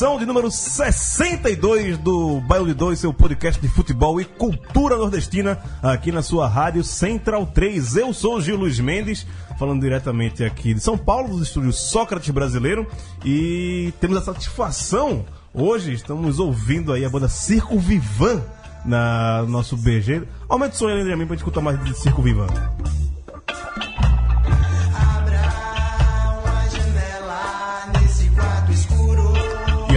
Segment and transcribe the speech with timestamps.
[0.00, 5.58] Edição de número 62 do Baio de Dois, seu podcast de futebol e cultura nordestina,
[5.82, 7.96] aqui na sua rádio Central 3.
[7.96, 9.26] Eu sou Gil Luiz Mendes,
[9.58, 12.86] falando diretamente aqui de São Paulo, dos estúdios Sócrates Brasileiro,
[13.22, 18.42] e temos a satisfação, hoje estamos ouvindo aí a banda Circo Vivan
[18.86, 20.22] na no nosso BG.
[20.48, 22.46] Aumenta o som aí, André, pra gente escutar mais de Circo Vivan.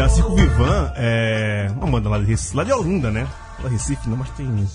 [0.04, 3.26] A Circo Vivan é uma banda lá de Recife, lá de Olinda, né?
[3.62, 4.68] Lá de Recife não, mas tem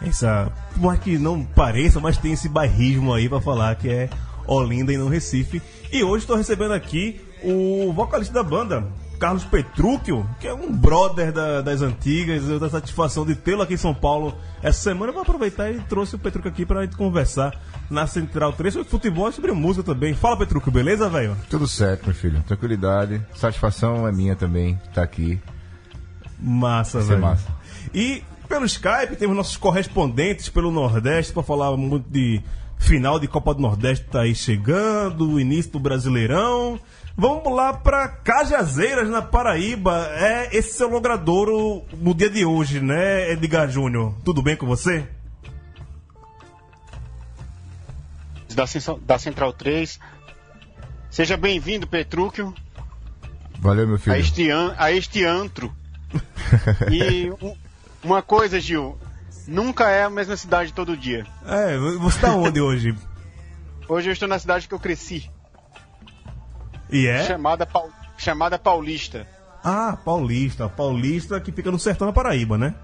[0.00, 0.48] essa.
[0.72, 4.08] Por mais que não pareça, mas tem esse bairrismo aí pra falar que é
[4.46, 5.60] Olinda e não Recife.
[5.90, 8.86] E hoje estou recebendo aqui o vocalista da banda,
[9.18, 12.42] Carlos Petrúquio, que é um brother da- das antigas.
[12.42, 15.10] Eu tenho a satisfação de tê-lo aqui em São Paulo essa semana.
[15.10, 17.54] Eu vou aproveitar e trouxe o Petrúquio aqui pra gente conversar
[17.88, 20.14] na Central 3 sobre futebol e sobre música também.
[20.14, 21.36] Fala, Petrúquio, beleza, velho?
[21.48, 22.42] Tudo certo, meu filho.
[22.46, 23.22] Tranquilidade.
[23.34, 25.40] Satisfação é minha também estar aqui.
[26.38, 27.20] Massa, velho.
[27.20, 27.46] massa.
[27.94, 32.42] E pelo Skype temos nossos correspondentes pelo Nordeste para falar muito de
[32.84, 36.78] final de Copa do Nordeste tá aí chegando, o início do Brasileirão.
[37.16, 40.08] Vamos lá para Cajazeiras, na Paraíba.
[40.12, 44.14] É esse seu logradouro no dia de hoje, né, Edgar Júnior?
[44.24, 45.06] Tudo bem com você?
[48.54, 48.64] da,
[49.04, 49.98] da Central 3.
[51.10, 52.54] Seja bem-vindo, Petrúquio,
[53.58, 54.16] Valeu, meu a filho.
[54.16, 55.72] este, an- a este antro.
[56.90, 57.56] e um-
[58.02, 58.96] uma coisa, Gil,
[59.46, 61.26] nunca é a mesma cidade todo dia.
[61.46, 62.94] É, você tá onde hoje?
[63.88, 65.30] Hoje eu estou na cidade que eu cresci,
[66.90, 67.24] E é?
[67.24, 69.26] chamada, Pau- chamada Paulista,
[69.62, 70.68] Ah, Paulista.
[70.68, 72.74] Paulista que fica no sertão da Paraíba, né?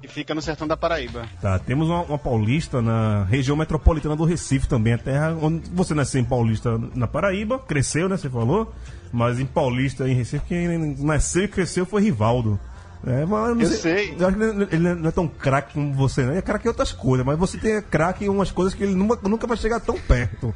[0.00, 1.24] que fica no sertão da Paraíba.
[1.40, 5.94] Tá, temos uma, uma paulista na região metropolitana do Recife também, a terra onde você
[5.94, 8.72] nasceu em Paulista na Paraíba, cresceu, né, você falou,
[9.10, 12.60] mas em Paulista, em Recife, quem nasceu e cresceu foi Rivaldo.
[13.06, 14.16] É, mas não Eu sei.
[14.18, 16.30] Eu acho que ele, não é tão craque como você, né?
[16.30, 18.94] Ele é craque em outras coisas, mas você tem craque em umas coisas que ele
[18.96, 20.52] nunca, nunca vai chegar tão perto.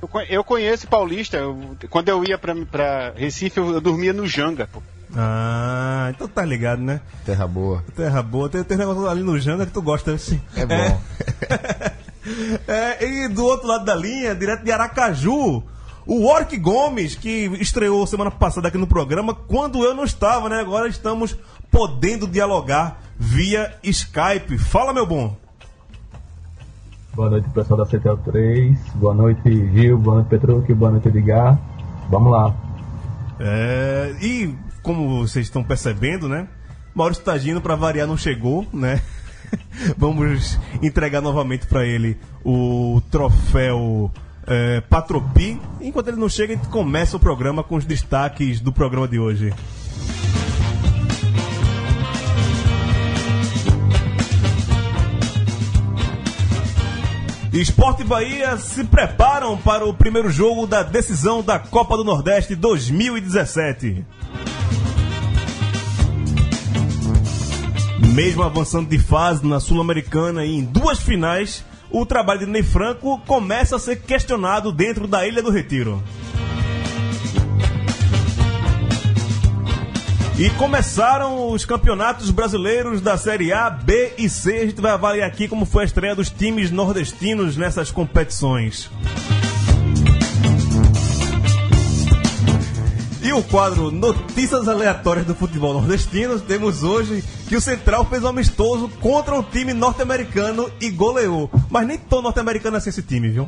[0.00, 4.12] Eu, co- eu conheço Paulista, eu- quando eu ia pra, pra Recife, eu, eu dormia
[4.12, 4.68] no Janga.
[4.72, 4.80] pô.
[5.16, 7.00] Ah, então tá ligado, né?
[7.26, 7.82] Terra boa.
[7.96, 10.40] Terra boa, tem, tem negócio ali no Janga que tu gosta, assim.
[10.56, 11.00] É bom.
[12.68, 15.62] É, e do outro lado da linha, direto de Aracaju,
[16.06, 20.60] o Warwick Gomes, que estreou semana passada aqui no programa, quando eu não estava, né?
[20.60, 21.34] Agora estamos
[21.70, 24.58] podendo dialogar via Skype.
[24.58, 25.36] Fala, meu bom.
[27.14, 28.78] Boa noite, pessoal da Central 3.
[28.94, 29.42] Boa noite,
[29.72, 29.98] Gil.
[29.98, 30.72] Boa noite, Petrucci.
[30.72, 31.58] Boa noite, Edgar.
[32.08, 32.54] Vamos lá.
[33.38, 36.48] É, e como vocês estão percebendo, né?
[36.94, 39.00] Maurício Tagino, para variar, não chegou, né?
[39.96, 44.10] Vamos entregar novamente para ele o troféu
[44.46, 45.60] é, Patropi.
[45.80, 49.18] Enquanto ele não chega, a gente começa o programa com os destaques do programa de
[49.18, 49.52] hoje.
[57.52, 64.04] Esporte Bahia se preparam para o primeiro jogo da decisão da Copa do Nordeste 2017.
[68.14, 73.18] Mesmo avançando de fase na Sul-Americana e em duas finais, o trabalho de Ney Franco
[73.26, 76.00] começa a ser questionado dentro da Ilha do Retiro.
[80.40, 84.56] E começaram os campeonatos brasileiros da Série A, B e C.
[84.56, 88.90] A gente vai avaliar aqui como foi a estreia dos times nordestinos nessas competições.
[93.22, 98.28] E o quadro Notícias Aleatórias do Futebol Nordestino, temos hoje que o Central fez um
[98.28, 101.50] amistoso contra um time norte-americano e goleou.
[101.68, 103.46] Mas nem tão norte-americano assim esse time, viu?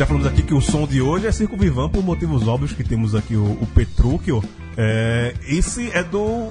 [0.00, 2.82] Já falamos aqui que o som de hoje é Circo Vivan, por motivos óbvios que
[2.82, 4.42] temos aqui o, o Petrúquio.
[4.74, 6.50] É, esse é do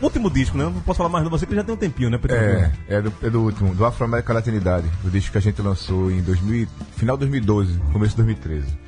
[0.00, 0.62] último disco, né?
[0.62, 2.46] Não posso falar mais de você, que já tem um tempinho, né, Petrúquio?
[2.46, 6.08] É, é do, é do último, do Afro-América Latinidade, o disco que a gente lançou
[6.08, 8.78] em 2000, final de 2012, começo de 2013.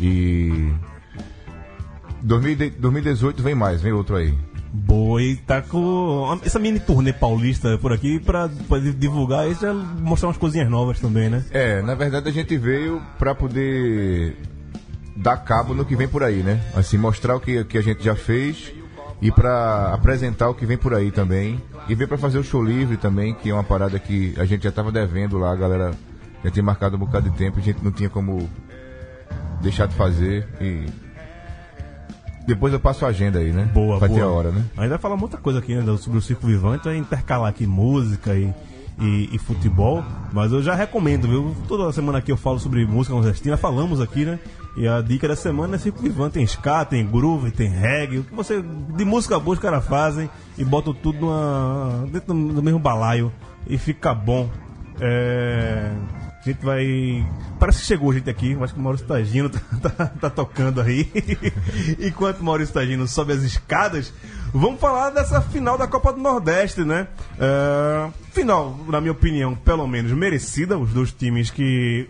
[0.00, 0.72] E
[2.22, 4.38] 2000 2018 vem mais, vem outro aí.
[4.72, 8.48] Boa, e tá com essa mini turnê paulista por aqui pra
[8.96, 11.44] divulgar isso e mostrar umas coisinhas novas também, né?
[11.50, 14.36] É, na verdade a gente veio pra poder
[15.16, 16.60] dar cabo no que vem por aí, né?
[16.74, 18.72] Assim, mostrar o que, que a gente já fez
[19.20, 21.60] e pra apresentar o que vem por aí também.
[21.88, 24.62] E veio pra fazer o show livre também, que é uma parada que a gente
[24.62, 25.90] já tava devendo lá, a galera
[26.44, 28.48] já tinha marcado um bocado de tempo, a gente não tinha como
[29.60, 30.86] deixar de fazer e
[32.46, 33.70] depois eu passo a agenda aí, né?
[33.72, 34.20] Boa, Vai boa.
[34.20, 34.64] ter a hora, né?
[34.76, 38.34] Ainda vai falar muita coisa aqui né, sobre o Circo Vivante, vai intercalar aqui música
[38.34, 38.52] e,
[38.98, 41.54] e, e futebol, mas eu já recomendo, viu?
[41.68, 44.38] Toda semana aqui eu falo sobre música nordestina, falamos aqui, né?
[44.76, 48.24] E a dica da semana é Circo Vivante, tem ska, tem groove, tem reggae, o
[48.24, 52.78] que você, de música boa os caras fazem e botam tudo numa, dentro do mesmo
[52.78, 53.32] balaio
[53.66, 54.48] e fica bom.
[55.00, 55.90] É...
[56.40, 57.26] A gente vai.
[57.58, 59.60] Parece que chegou gente aqui, acho que o Maurício Tagino tá,
[59.90, 61.10] tá- tá tocando aí.
[62.00, 64.10] Enquanto o Maurício Tagino sobe as escadas,
[64.52, 67.08] vamos falar dessa final da Copa do Nordeste, né?
[67.38, 72.08] É, Final, na minha opinião, pelo menos merecida, os dois times que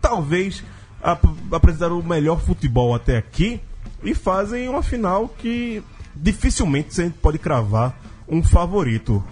[0.00, 0.62] talvez
[1.02, 3.60] ap apresentaram o melhor futebol até aqui
[4.02, 5.82] e fazem uma final que
[6.14, 7.96] dificilmente a gente pode cravar
[8.28, 9.24] um favorito.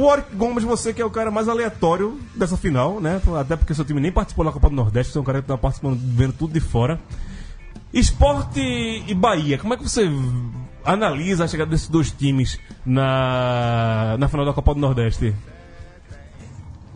[0.00, 3.20] O Oric Gomes, você que é o cara mais aleatório dessa final, né?
[3.38, 5.48] Até porque seu time nem participou da Copa do Nordeste, você é um cara que
[5.48, 6.98] tá participando, vendo tudo de fora.
[7.92, 10.08] Esporte e Bahia, como é que você
[10.84, 15.34] analisa a chegada desses dois times na, na final da Copa do Nordeste?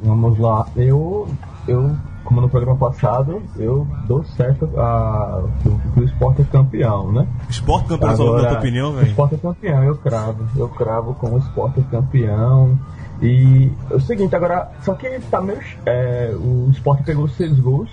[0.02, 0.66] Vamos lá.
[0.76, 1.28] Eu,
[1.66, 5.68] eu, como no programa passado, eu dou certo a, que,
[6.00, 7.26] o- esporte é campeão, né?
[7.48, 9.08] Esporte campeão, na tua opinião, velho?
[9.08, 10.46] esporte é campeão, eu cravo.
[10.56, 12.78] Eu cravo como o esporte é campeão.
[13.26, 15.58] E é o seguinte, agora, só que tá meio.
[15.86, 17.88] É, o esporte pegou seis gols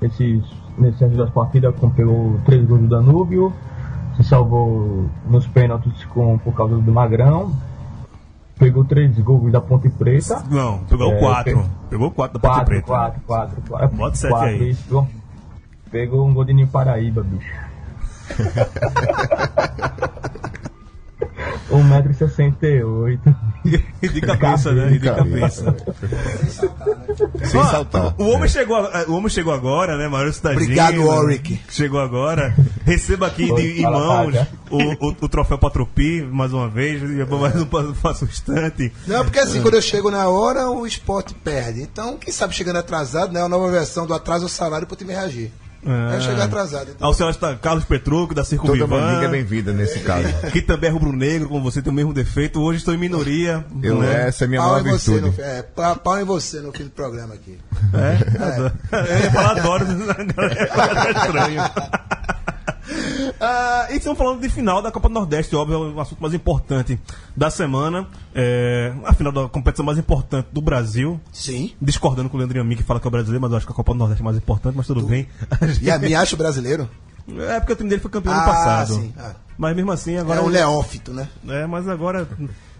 [0.00, 0.44] nesses,
[0.78, 3.52] nesses anos das partidas, com, pegou três gols do Danúbio,
[4.16, 7.52] se salvou nos pênaltis com, por causa do Magrão,
[8.56, 10.44] pegou três gols da Ponte Preta.
[10.48, 11.58] Não, pegou É, quatro.
[11.62, 12.86] pe- Pegou quatro da Ponte Quatro, Preta.
[12.86, 13.96] quatro, quatro, quatro.
[13.96, 14.70] Bota sete quatro, aí.
[14.70, 15.08] Isso.
[15.90, 17.52] Pegou um gol de Ninho Paraíba, bicho.
[21.70, 23.34] 1,68m.
[24.02, 24.92] E de cabeça, né?
[24.92, 25.74] E de cabeça.
[27.44, 28.14] Sem Ó, saltar.
[28.18, 30.62] O homem, chegou, a- o homem chegou agora, né, Maurício Tagino?
[30.62, 31.60] Obrigado, Warwick.
[31.70, 32.54] Chegou agora.
[32.84, 34.34] Receba aqui Oi, de, em mãos
[34.70, 37.00] o, o, o troféu Patropi, mais uma vez.
[37.02, 38.92] Mais um passo- instante.
[39.06, 41.80] Não, porque assim, quando eu chego na hora, o esporte perde.
[41.82, 43.40] Então, quem sabe chegando atrasado, né?
[43.42, 45.50] A nova versão do atraso é o salário pro time reagir.
[45.86, 46.14] Ah.
[46.14, 46.90] É chegar atrasado.
[46.90, 47.06] Então.
[47.06, 50.26] Ao seu está Carlos Petruco, da Circo Toda Vivan, é bem-vinda nesse caso.
[50.52, 52.60] que também é rubro-negro, como você tem o mesmo defeito.
[52.60, 53.64] Hoje estou em minoria.
[53.82, 54.28] Eu, né?
[54.28, 55.42] essa é a minha Pau maior em você, no, virtude.
[55.42, 57.58] é, pa- pau em você no fim do programa aqui.
[57.92, 59.12] É?
[59.12, 61.62] Eu ia falar adoro, é estranho.
[63.40, 66.32] Ah, e estamos falando de final da Copa do Nordeste, óbvio, é o assunto mais
[66.34, 66.98] importante
[67.36, 68.06] da semana.
[68.34, 71.20] É, a final da competição mais importante do Brasil.
[71.32, 71.72] Sim.
[71.80, 73.72] Discordando com o Leandro Amin, que fala que é o brasileiro, mas eu acho que
[73.72, 75.26] a Copa do Nordeste é mais importante, mas tudo bem.
[75.82, 76.88] E a mim acha brasileiro?
[77.48, 78.94] É porque o time dele foi campeão ano Ah, passado.
[78.94, 79.12] sim.
[79.18, 79.32] Ah.
[79.56, 80.40] Mas mesmo assim, agora.
[80.40, 81.28] É um leófito, né?
[81.48, 82.28] É, mas agora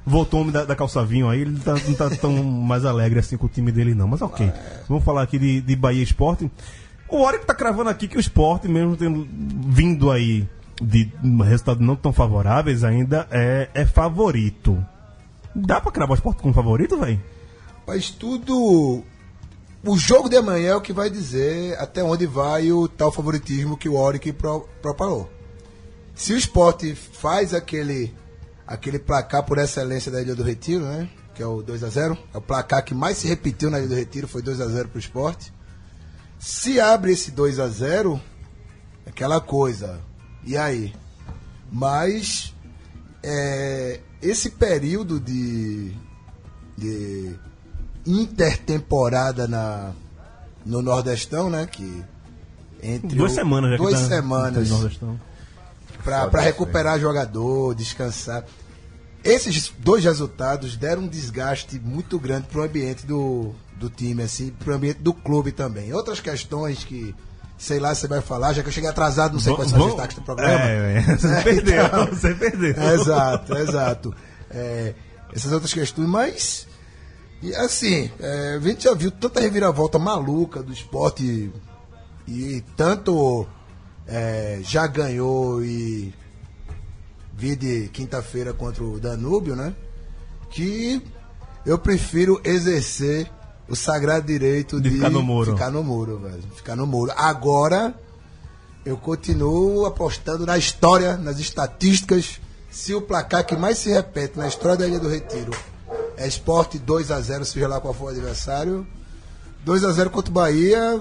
[0.04, 3.20] voltou o homem da, da calça vinho aí, ele tá- não tá tão mais alegre
[3.20, 4.06] assim com o time dele, não.
[4.08, 4.52] Mas ok.
[4.88, 6.50] Vamos falar aqui de, de Bahia Esporte.
[7.14, 10.48] O Warwick tá cravando aqui que o esporte, mesmo tendo vindo aí
[10.82, 11.12] de
[11.44, 14.84] resultados não tão favoráveis, ainda é, é favorito.
[15.54, 17.22] Dá pra cravar o esporte como favorito, velho?
[17.86, 19.04] Mas tudo.
[19.84, 23.76] O jogo de amanhã é o que vai dizer até onde vai o tal favoritismo
[23.76, 25.30] que o Oric pro, propalou.
[26.16, 28.12] Se o esporte faz aquele,
[28.66, 31.08] aquele placar por excelência da Ilha do Retiro, né?
[31.32, 33.86] Que é o 2 a 0 É o placar que mais se repetiu na Ilha
[33.86, 35.53] do Retiro, foi 2 a 0 pro esporte.
[36.46, 38.20] Se abre esse 2 a 0
[39.06, 39.98] aquela coisa.
[40.44, 40.94] E aí?
[41.72, 42.54] Mas
[43.22, 45.92] é, esse período de,
[46.76, 47.34] de
[48.06, 49.92] intertemporada na,
[50.66, 51.66] no Nordestão, né?
[51.66, 52.04] Que
[52.82, 54.68] entre Duas o- semanas já duas que tá, semanas
[56.04, 58.44] para recuperar jogador, descansar.
[59.24, 64.50] Esses dois resultados deram um desgaste muito grande para o ambiente do, do time, assim,
[64.50, 65.92] para o ambiente do clube também.
[65.92, 67.14] Outras questões que,
[67.58, 69.86] sei lá, você vai falar, já que eu cheguei atrasado, não sei quais são os
[69.86, 70.64] destaques do programa.
[70.64, 72.74] É, é, você perdeu, você perdeu.
[72.94, 74.14] Exato, exato.
[74.50, 74.94] É,
[75.32, 76.66] essas outras questões, mas.
[77.42, 81.52] E assim, é, a gente já viu tanta reviravolta maluca do esporte
[82.26, 83.46] e tanto
[84.06, 86.14] é, já ganhou e
[87.36, 89.74] vi de quinta-feira contra o Danúbio, né?
[90.50, 91.02] Que
[91.66, 93.30] eu prefiro exercer
[93.68, 95.52] o sagrado direito De de, ficar no muro.
[95.52, 96.42] Ficar no muro, velho.
[96.54, 97.12] Ficar no muro.
[97.16, 97.94] Agora,
[98.84, 102.40] eu continuo apostando na história, nas estatísticas.
[102.70, 105.52] Se o placar que mais se repete na história da Ilha do Retiro
[106.16, 108.86] é esporte 2x0, seja lá qual for o adversário.
[109.64, 111.00] 2x0 contra o Bahia,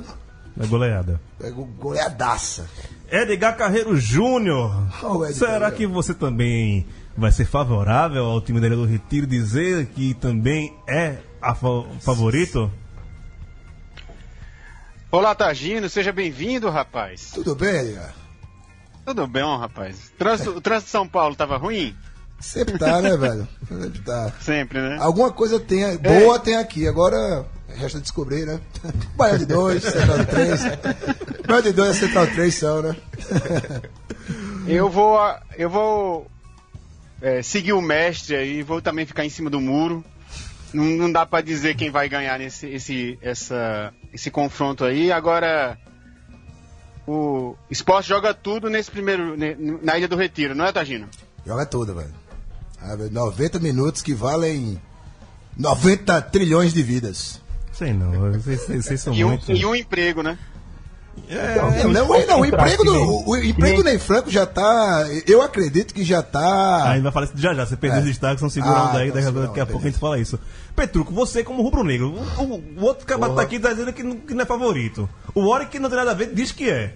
[0.60, 1.20] É goleada.
[1.42, 2.66] é go- goleadaça.
[3.12, 4.72] Edgar Carreiro Júnior.
[5.04, 5.26] Oh.
[5.34, 6.86] Será que você também
[7.18, 11.86] vai ser favorável ao time da Ilha do Retiro dizer que também é a fa-
[12.00, 12.72] favorito?
[15.12, 17.32] Olá, Tagino, seja bem-vindo, rapaz.
[17.34, 17.98] Tudo bem?
[19.06, 20.12] Tudo bem, rapaz.
[20.18, 21.96] Trânsito- o trânsito de São Paulo tava ruim?
[22.40, 23.48] Sempre tá, né, velho?
[23.68, 24.32] Sempre tá.
[24.42, 24.98] Sempre, né?
[25.00, 26.88] Alguma coisa tem, boa tem aqui.
[26.88, 27.46] Agora
[27.76, 28.60] resta descobrir, né?
[29.16, 30.62] Bahia de 2, Central de 3.
[31.48, 32.96] Bahia de 2 e Central 3 são, né?
[34.66, 35.20] Eu vou,
[35.58, 36.26] eu vou
[37.22, 40.06] é, seguir o mestre aí, vou também ficar em cima do muro.
[40.74, 45.12] Não, não dá pra dizer quem vai ganhar nesse esse, essa, esse confronto aí.
[45.12, 45.78] Agora,
[47.08, 49.36] o esporte joga tudo nesse primeiro,
[49.82, 51.08] na Ilha do Retiro, não é, Tagino?
[51.46, 52.14] Joga tudo, velho.
[52.82, 54.82] Ah, velho, 90 minutos que valem
[55.58, 57.42] 90 trilhões de vidas.
[57.72, 59.52] Sei não, vocês são E um, muito.
[59.52, 60.38] e um emprego, né?
[61.30, 65.06] É, Não, não, não, o emprego do, o, o emprego do Ney Franco já tá.
[65.26, 66.90] Eu acredito que já tá.
[66.92, 68.02] Aí vai falar isso já já, você perdeu É.
[68.02, 70.00] os destaques, são segurando Ah, aí, então daqui, a- segura, daqui a pouco a gente
[70.00, 70.40] fala isso.
[70.76, 74.34] Petruco, você como rubro-negro, o, o- outro cabelo tá aqui tá dizendo que não, que
[74.34, 75.08] não é favorito.
[75.34, 76.94] O Ori que não tem nada a ver diz que é.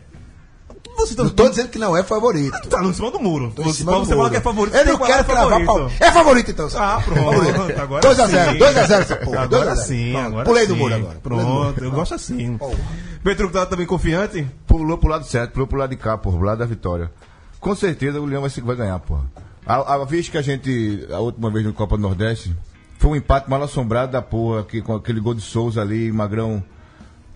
[0.98, 2.60] Você tá, Não tô dizendo que não é favorito.
[2.70, 3.52] tá no cima do muro.
[3.56, 4.30] Tô em Você, cima pra do você muro.
[4.30, 5.76] que é favorito, Eu não quero falar que cravar é pau.
[5.78, 6.04] favorito.
[6.04, 6.86] É favorito então, sabe?
[6.86, 7.82] Ah, pronto.
[7.82, 8.58] Agora 2x0, sim.
[8.60, 9.42] 2x0 essa porra.
[9.44, 9.88] Agora 2 a 0.
[9.88, 10.68] sim, Pronto, agora Pulei sim.
[10.70, 11.20] do muro agora.
[11.22, 11.64] Pulei do muro.
[11.74, 12.58] Pronto, eu gosto assim.
[12.58, 12.78] Porra.
[13.24, 14.48] Petruco tá também confiante?
[14.66, 17.12] Pulou pro lado certo, pulou pro lado de cá, porra, pro lado da vitória.
[17.60, 19.24] Com certeza o Leão vai, se- vai ganhar, porra.
[19.66, 22.56] A, a vez que a gente, a última vez no Copa do Nordeste,
[22.98, 26.64] foi um empate mal assombrado da porra, que, com aquele gol de Souza ali, Magrão.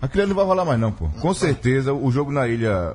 [0.00, 1.08] Aquilo não vai rolar mais não, pô.
[1.20, 2.94] Com certeza o jogo na ilha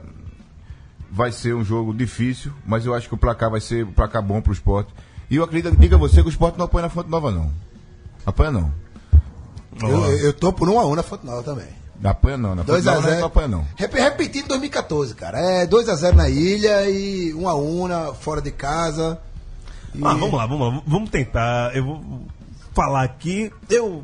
[1.11, 4.21] vai ser um jogo difícil, mas eu acho que o placar vai ser um placar
[4.21, 4.93] bom pro esporte.
[5.29, 7.51] E eu acredito, diga a você que o esporte não apanha na Fonte Nova, não.
[8.25, 8.71] Apanha não.
[9.81, 11.67] Eu, eu tô por 1x1 na Fonte Nova também.
[11.99, 12.55] Não apanha não.
[12.55, 13.23] Na Fonte Nova não 2x0.
[13.25, 13.67] apanha não.
[13.75, 15.39] Rep, repetindo 2014, cara.
[15.39, 19.19] É 2x0 na ilha e 1x1 na- fora de casa.
[19.93, 20.81] E- Ah, vamos lá, vamos lá.
[20.85, 21.75] Vamos tentar.
[21.75, 22.21] Eu vou
[22.73, 23.51] falar aqui.
[23.69, 24.03] Eu,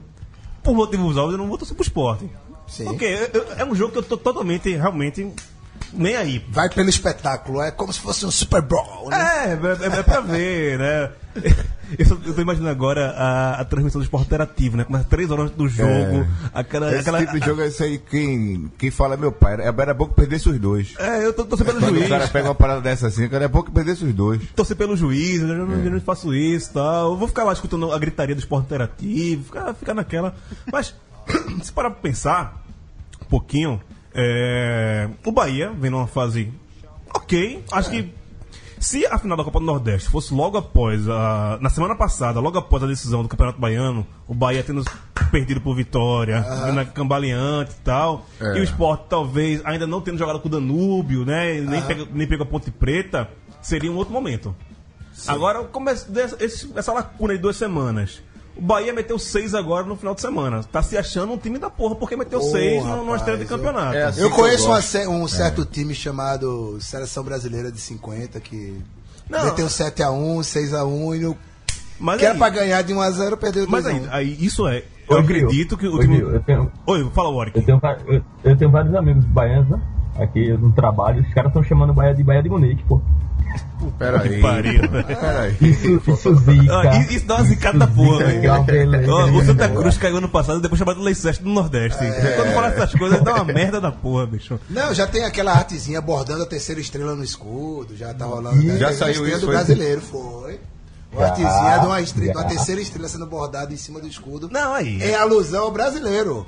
[0.62, 2.30] por motivos óbvios, eu não vou torcer pro esporte.
[2.68, 2.86] Sim.
[2.86, 5.32] Porque eu- eu- é um jogo que eu tô totalmente, realmente,
[5.92, 6.46] nem aí.
[6.50, 7.62] Vai pelo espetáculo.
[7.62, 9.18] É como se fosse um Super Bowl, né?
[9.18, 11.10] É, é, é pra ver, né?
[12.00, 14.84] Eu, só- eu tô imaginando agora a, a transmissão do esporte interativo, né?
[14.84, 16.90] Começa três horas do jogo, aquela.
[16.90, 19.54] Esse aquela tipo de jogo é isso aí, quem, quem fala é meu pai.
[19.54, 20.96] Era, era bom que perdesse os dois.
[20.98, 22.06] É, eu tô torcendo pelo Quando juiz.
[22.08, 24.42] o cara pega uma parada dessa assim, cara, é bom que perdesse os dois.
[24.56, 27.12] torcer pelo juiz, eu não, eu não faço isso e tal.
[27.12, 30.34] Eu vou ficar lá escutando a gritaria do esporte interativo, ficar, ficar naquela.
[30.72, 30.96] Mas,
[31.62, 32.64] se parar pra pensar
[33.22, 33.80] um pouquinho,
[34.14, 36.52] é, o Bahia vem numa fase
[37.14, 37.64] ok.
[37.72, 38.14] Acho que
[38.80, 42.58] se a final da Copa do Nordeste fosse logo após, a, na semana passada, logo
[42.58, 44.84] após a decisão do Campeonato Baiano, o Bahia tendo
[45.32, 46.42] perdido por vitória,
[46.74, 48.58] na cambaleante e tal, É.
[48.58, 51.62] e o esporte talvez ainda não tendo jogado com o Danúbio, né?
[51.62, 53.30] Nem, pega, nem pegou a Ponte Preta,
[53.62, 54.54] seria um outro momento.
[55.28, 58.22] Agora, como é essa lacuna de duas semanas.
[58.56, 60.64] O Bahia meteu seis agora no final de semana.
[60.64, 63.38] Tá se achando um time da porra, porque meteu Ô, seis no- numa rapaz, estreia
[63.40, 63.96] de eu- campeonato.
[63.96, 64.70] É assim Eu conheço eu
[65.10, 68.80] uma um certo time chamado Seleção Brasileira de 50 que
[69.30, 69.44] Não.
[69.46, 71.38] meteu 7x1, 6x1 e no...
[72.00, 73.70] Mas que era aí- pra ganhar de 1x0 perdeu 2x1.
[73.72, 74.84] Mas aí, aí, isso é.
[75.10, 76.20] Eu Gil, acredito que o ô, time.
[76.20, 77.58] Eu tenho, Oi, fala, Warwick.
[77.60, 79.82] eu, tenho, eu, eu tenho vários amigos baianos, né?
[80.20, 83.02] Aqui no trabalho, os caras estão chamando o Bahia de Bahia de Munique, pô.
[84.00, 84.42] Peraí.
[84.42, 84.82] pariu.
[84.90, 85.58] Peraí.
[85.62, 86.80] Isso, isso zica.
[86.80, 89.36] Ah, isso- dá uma zicada da porra, é velho.
[89.38, 92.04] O Santa Cruz caiu ano passado depois chamado Leicester do Nordeste.
[92.04, 92.34] É.
[92.38, 94.60] Quando fala essas coisas, dá uma merda da porra, bicho.
[94.70, 98.62] Não, já tem aquela artezinha bordando a terceira estrela no escudo, já tá rolando.
[98.64, 98.78] né?
[98.78, 99.56] Já saiu estrela isso, do foi?
[99.56, 100.60] brasileiro, foi.
[101.12, 102.32] Uma artezinha de uma, estre- já.
[102.32, 104.50] de uma terceira estrela sendo bordada em cima do escudo.
[104.52, 105.02] Não, aí.
[105.04, 106.46] Em alusão ao brasileiro.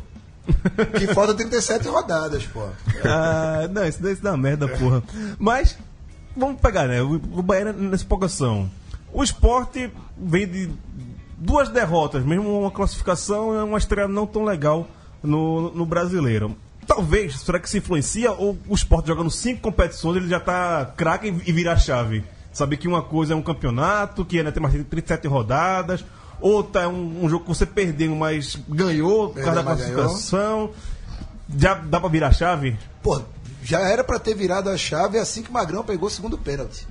[0.98, 2.64] que falta 37 rodadas, pô.
[3.04, 5.02] Ah, não, isso daí isso dá uma merda, porra.
[5.40, 5.76] Mas,
[6.36, 7.02] vamos pegar, né?
[7.02, 8.70] O, o Bahia nessa empolgação.
[9.14, 10.70] O esporte vem de
[11.38, 14.88] duas derrotas, mesmo uma classificação e uma estreia não tão legal
[15.22, 16.56] no, no brasileiro.
[16.86, 21.28] Talvez, será que se influencia ou o esporte jogando cinco competições ele já tá craque
[21.28, 22.24] e vira a chave?
[22.52, 26.06] Saber que uma coisa é um campeonato, que ainda tem mais de 37 rodadas,
[26.40, 29.96] outra é um, um jogo que você perdeu, mas ganhou por causa da mas ganhou.
[29.96, 30.70] classificação.
[31.58, 32.78] Já dá pra virar a chave?
[33.02, 33.22] Pô,
[33.66, 36.88] já era pra ter virado a chave assim que o Magrão pegou o segundo pênalti.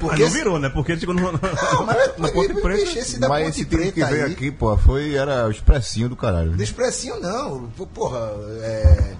[0.00, 0.68] Mas Porque não virou, né?
[0.68, 1.30] Porque ele chegou no, Não,
[1.86, 2.98] mas, na Ponte mas, Preta.
[2.98, 5.50] esse da Mas Ponte esse time que Preta veio aí, aqui, pô, foi, era o
[5.50, 6.50] expressinho do caralho.
[6.52, 7.68] Do expressinho não.
[7.76, 8.18] Pô, Porra,
[8.62, 9.14] é.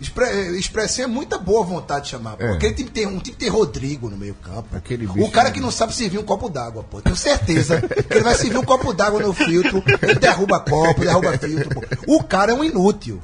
[0.00, 2.36] Expre- Expressinho é muita boa vontade de chamar.
[2.36, 2.44] pô.
[2.44, 2.52] É.
[2.54, 4.74] Aquele time tem, um time tem Rodrigo no meio campo.
[4.74, 7.02] Aquele o cara que não sabe servir um copo d'água, pô.
[7.02, 11.36] Tenho certeza que ele vai servir um copo d'água no filtro, ele derruba copo, derruba
[11.36, 11.82] filtro, pô.
[12.06, 13.20] O cara é um inútil.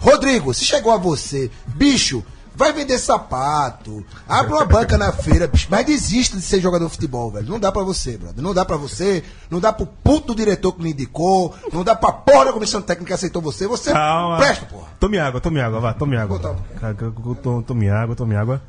[0.00, 2.24] Rodrigo, se chegou a você, bicho,
[2.56, 6.92] vai vender sapato, abre uma banca na feira, bicho, mas desista de ser jogador de
[6.92, 7.46] futebol, velho.
[7.46, 8.42] Não dá pra você, brother.
[8.42, 12.12] Não dá pra você, não dá pro puto diretor que me indicou, não dá pra
[12.12, 13.66] porra da comissão técnica que aceitou você.
[13.66, 14.38] Você Calma.
[14.38, 14.88] presta, porra.
[14.98, 16.38] Tome água, tome água, vá, tome água.
[17.66, 18.62] Tome água, tome água.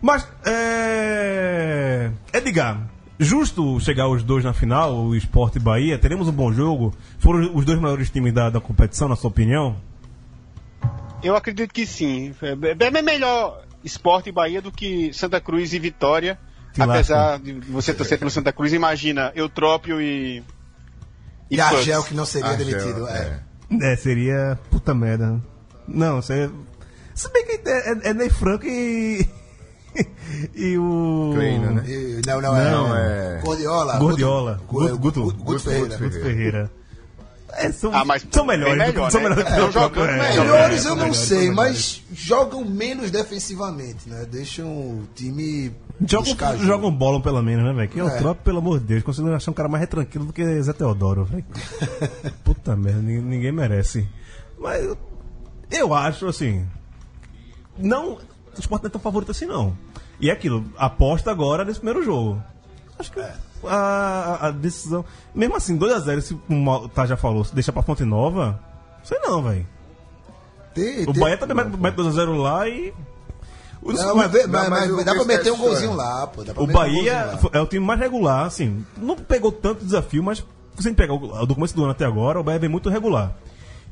[0.00, 2.10] Mas, é.
[2.32, 6.92] Edgar, justo chegar os dois na final, o Sport e Bahia, teremos um bom jogo?
[7.18, 9.76] Foram os dois maiores times da, da competição, na sua opinião?
[11.24, 12.34] Eu acredito que sim.
[12.42, 16.38] É bem melhor Esporte e Bahia do que Santa Cruz e Vitória.
[16.72, 20.42] Que apesar de você torcer pelo Santa Cruz, imagina Eutrópio e.
[21.50, 21.74] E Pucks.
[21.78, 23.08] Argel que não seria Argel, demitido.
[23.08, 23.40] É.
[23.80, 24.58] É, seria.
[24.70, 25.40] Puta merda.
[25.86, 26.50] Não, você.
[27.14, 29.28] Se bem que é, é, é Ney Franco e.
[30.54, 31.32] e o.
[31.34, 31.84] Kleina, né?
[31.86, 33.38] E- não, não, Não, é.
[33.38, 33.98] é- Gordiola.
[33.98, 34.60] Gordiola.
[34.66, 35.96] Guto, Guto, Guto, Guto Ferreira.
[35.96, 36.70] Guto Ferreira.
[37.56, 38.76] É, são, Ah, mas são melhores.
[38.78, 39.28] melhor, são né?
[39.30, 40.44] melhores jogando é, melhor.
[40.46, 44.26] Melhores são eu não melhores, sei, mas jogam menos defensivamente, né?
[44.30, 45.72] Deixam o time.
[46.06, 47.88] Jogam, jogam bola pelo menos, né, velho?
[47.88, 48.18] Que é o É.
[48.18, 49.02] Trop, pelo amor de Deus.
[49.02, 51.44] Consigo achar um cara mais retranquilo do que Zé Teodoro, velho.
[52.44, 54.06] Puta merda, ninguém, ninguém merece.
[54.58, 54.98] Mas eu,
[55.70, 56.66] eu acho, assim.
[57.78, 58.14] Não.
[58.56, 59.76] O Sport não é tão favorito assim, não.
[60.20, 62.42] E é aquilo, aposta agora nesse primeiro jogo.
[62.98, 63.34] Acho que a,
[63.68, 65.04] a- a decisão.
[65.34, 68.58] Mesmo assim, 2x0, se o Tá já falou, se deixa pra Fonte Nova.
[69.02, 69.66] Sei não, velho.
[70.74, 72.92] Tem- O tem- Bahia também mete- mete 2x0 lá e.
[73.82, 76.42] Não, mas, mas- mas mas dá pra meter um é golzinho lá, pô.
[76.42, 78.84] Dá pra O um Bahia fo- é o time mais regular, assim.
[78.96, 80.44] Não pegou tanto desafio, mas se
[80.78, 83.32] a gente pegar o, do começo do ano até agora, o Bahia vem muito regular.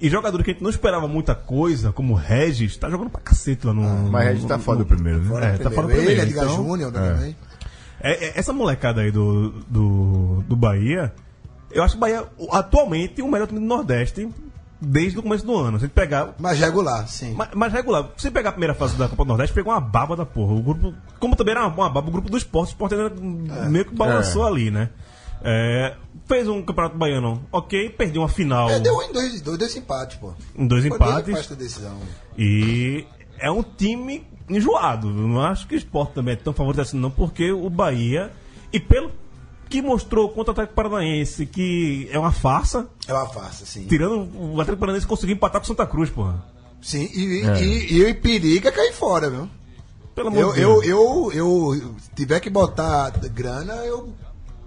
[0.00, 3.20] E jogador que a gente não esperava muita coisa, como o Regis, tá jogando pra
[3.20, 3.82] cacete lá no.
[4.10, 5.28] Mas a gente tá fora do primeiro, né?
[5.28, 6.10] Fora é, tá fora do primeiro.
[6.12, 7.30] Ele, Edgar então- Júnior né, também.
[7.30, 7.51] É,
[8.02, 11.12] é, essa molecada aí do, do, do Bahia,
[11.70, 14.28] eu acho que o Bahia, atualmente, o melhor time do Nordeste
[14.80, 15.78] desde o começo do ano.
[15.78, 16.34] Se a gente pegar.
[16.38, 17.34] Mas regular, sim.
[17.34, 19.80] Mas, mas regular, se você pegar a primeira fase da Copa do Nordeste, pegou uma
[19.80, 20.54] baba da porra.
[20.54, 23.84] O grupo, como também era uma baba, o grupo do esporte, o esporte ainda meio
[23.84, 24.90] que balançou ali, né?
[25.44, 25.94] É,
[26.26, 30.16] fez um campeonato baiano, ok, perdeu uma final É, deu em dois, dois, dois empates,
[30.16, 30.32] pô.
[30.56, 31.14] em dois Foi empates.
[31.14, 31.96] dois empates da decisão.
[32.38, 33.04] E
[33.40, 34.24] é um time
[34.56, 35.08] enjoado.
[35.08, 38.30] Eu não acho que o esporte também é tão favorito assim, não, porque o Bahia,
[38.72, 39.10] e pelo
[39.68, 43.86] que mostrou contra o Atlético Paranaense, que é uma farsa, É uma farsa, sim.
[43.86, 46.44] tirando o Atlético Paranaense conseguiu empatar com o Santa Cruz, porra.
[46.82, 47.62] Sim, e, É.
[47.62, 49.48] e, e, e periga cair fora, viu?
[50.14, 51.32] Pelo amor Eu, de eu, Deus.
[51.34, 54.12] eu, eu, tiver que botar grana, eu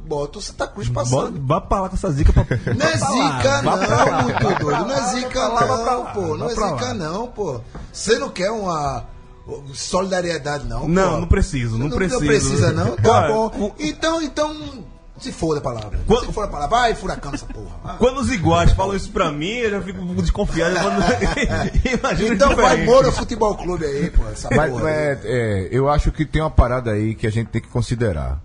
[0.07, 1.39] boto o Santa Cruz passando.
[1.45, 2.43] Vá pra lá com essa zica pra.
[2.73, 4.85] Não é zica, não, muito doido.
[4.85, 6.37] Não é zica, não, pô.
[6.37, 7.61] Não é zica, não, pô.
[7.91, 9.05] Você não quer uma
[9.73, 10.87] solidariedade, não?
[10.87, 11.19] Não, pô?
[11.21, 12.19] não preciso, não preciso.
[12.21, 12.95] Não precisa, não?
[13.01, 13.75] Tá bom.
[13.79, 14.85] Então, então.
[15.17, 15.97] Se for a palavra.
[16.05, 16.75] Quando- Se for a palavra.
[16.77, 17.73] Vai, furacão essa porra.
[17.85, 17.95] Ah.
[17.97, 20.75] Quando os iguais falam isso pra mim, eu já fico desconfiado.
[20.75, 21.01] Quando...
[21.99, 22.83] Imagina Então vai.
[22.83, 24.27] Moura Futebol Clube aí, pô.
[24.27, 24.89] Essa Mas porra.
[24.89, 24.93] aí.
[24.93, 28.41] é, é, eu acho que tem uma parada aí que a gente tem que considerar.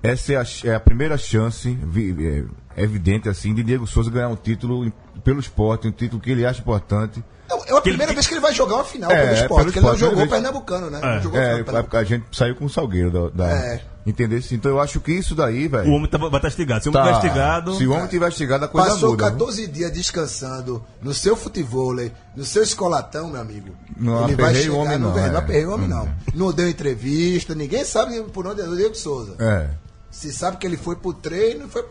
[0.00, 4.28] Essa é a, é a primeira chance vi- é, evidente assim de Diego Souza ganhar
[4.28, 4.92] um título
[5.24, 7.22] pelo esporte, um título que ele acha importante.
[7.52, 9.28] Não, é a Que ele- primeira vez que ele vai jogar uma final É, pelo
[9.28, 10.42] é, esporte, pelo porque ele não jogou primeira vez.
[10.42, 11.00] Pernambucano, né?
[11.02, 11.14] É.
[11.16, 12.02] Não jogou É, Pernambucano.
[12.02, 13.82] a gente saiu com o Salgueiro da, da É.
[14.06, 14.40] entendeu?
[14.50, 15.92] Então eu acho que isso daí, O velho.
[15.92, 16.82] homem tá, vai estar castigado.
[16.82, 17.74] Se o tá- homem castigado.
[17.74, 19.24] Se o homem tiver castigado, a coisa Passou muda.
[19.24, 19.32] viu?
[19.32, 23.74] 14 dias descansando no seu futevôlei, no seu escolatão, meu amigo.
[23.96, 25.30] Não aperrei o homem, no- não, é.
[25.30, 26.08] Não aperrei o homem, não.
[26.34, 29.34] Não deu entrevista, ninguém sabe por onde é o Diego Souza.
[29.38, 29.68] É.
[30.10, 31.84] Se sabe que ele foi pro treino foi,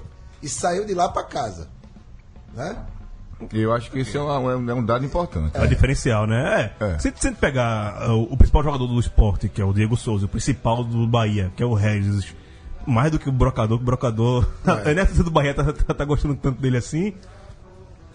[0.44, 1.68] e saiu de lá pra casa.
[2.54, 2.76] Né?
[3.54, 5.56] Eu acho que isso é, é um, é um dado importante.
[5.56, 5.66] É.
[5.68, 6.72] diferencial, né?
[6.80, 6.86] É.
[6.86, 7.00] É.
[7.00, 10.26] Se gente pegar uh, o, o principal jogador do esporte, que é o Diego Souza,
[10.26, 12.34] o principal do Bahia, que é o Regis,
[12.86, 14.48] mais do que o Brocador, que o Brocador.
[14.66, 14.72] É.
[14.90, 17.14] A NFC do Bahia tá, tá- tá gostando tanto dele assim.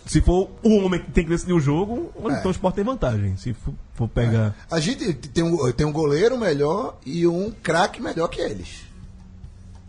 [0.05, 2.39] Se for o homem que tem que decidir o jogo, É.
[2.39, 3.37] então o esporte tem vantagem.
[3.37, 4.55] Se for, for pegar.
[4.71, 8.86] A gente tem um, tem um goleiro melhor e um craque melhor que eles.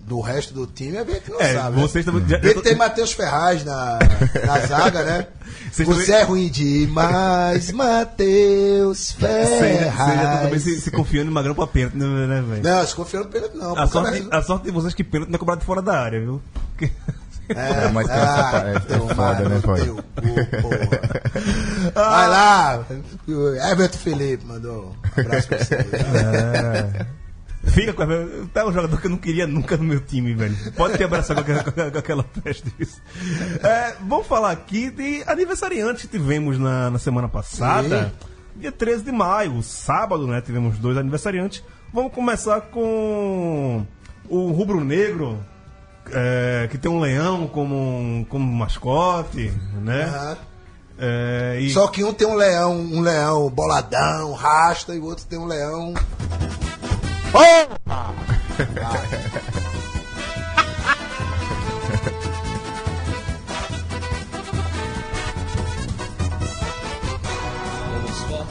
[0.07, 1.75] Do resto do time é ver que não É, sabe.
[1.75, 1.81] né?
[1.81, 2.25] vocês também.
[2.29, 3.99] já- Ele tem Matheus Ferraz na,
[4.45, 5.27] na zaga, né?
[5.69, 10.63] Vocês Você também- é ruim demais, Matheus Vocês vocês já também Ferraz.
[10.63, 12.63] se, se confiando em Magrão pra pênalti, né, né, velho?
[12.63, 13.77] Não, se confiando no pênalti, não.
[13.77, 16.21] A sorte, a sorte de vocês que pênalti não é cobrado de fora da área,
[16.21, 16.41] viu?
[16.77, 16.89] Porque
[17.49, 19.81] É, mas tem essa pa- é- é foda, né, pai?
[19.81, 21.91] teu cu, porra.
[21.93, 22.85] Vai lá.
[23.27, 25.75] O Everton Felipe mandou um abraço pra você.
[25.75, 27.05] É.
[27.67, 28.07] Fica com a...
[28.53, 30.55] Tá um jogador que eu não queria nunca no meu time, velho.
[30.73, 33.01] Pode ter abraçado com aquela, com aquela peste disso.
[33.63, 38.13] É, vamos falar aqui de aniversariantes que tivemos na, na semana passada.
[38.55, 40.41] Dia 13 de maio, sábado, né?
[40.41, 41.63] Tivemos dois aniversariantes.
[41.93, 43.85] Vamos começar com
[44.27, 45.37] o Rubro Negro,
[46.11, 49.51] é, que tem um leão como, como mascote,
[49.81, 50.05] né?
[50.05, 50.37] Aham.
[50.99, 51.69] É, e...
[51.69, 55.45] Só que um tem um leão, um leão boladão, rasta, e o outro tem um
[55.45, 55.93] leão.
[57.37, 58.15] Porra!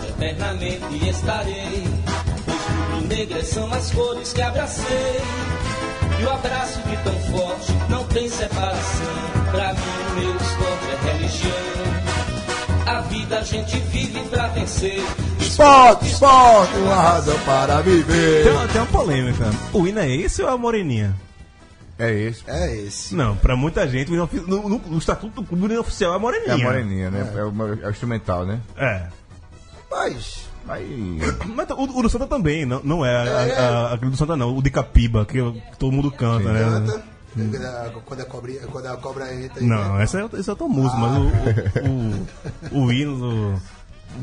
[0.08, 1.84] Eternamente estarei.
[2.46, 5.20] Os rubro-negras são as cores que abracei.
[6.20, 9.16] E o abraço de tão forte não tem separação.
[9.50, 11.76] Pra mim, o meu esporte é religião.
[12.86, 15.02] A vida a gente vive pra vencer.
[15.56, 18.42] Esporte, esporte, uma razão para viver.
[18.44, 19.44] Tem, uma- tem uma polêmica.
[19.72, 21.16] O hino é esse ou é a moreninha?
[21.98, 22.42] É esse.
[22.46, 23.14] É esse.
[23.14, 25.80] Não, pra muita gente, o hino ofi- no, no- no estatuto do clube, o hino
[25.80, 26.52] oficial é a moreninha.
[26.52, 27.32] É a moreninha, né?
[27.34, 28.60] É, o, é o instrumental, né?
[28.76, 29.04] É.
[29.90, 30.46] Mas.
[30.68, 31.18] Aí.
[31.54, 34.54] Mas o, o do Santa também, não, não é, a- a- aquele do Santa não,
[34.54, 36.60] o de Capiba, que, que todo mundo canta, né?
[36.64, 37.02] Canta.
[38.04, 39.62] Quando a, cobrinha, quando a cobra entra.
[39.62, 40.04] Não, né?
[40.04, 43.62] essa é, essa é outra música, mas o, o, o, o hino do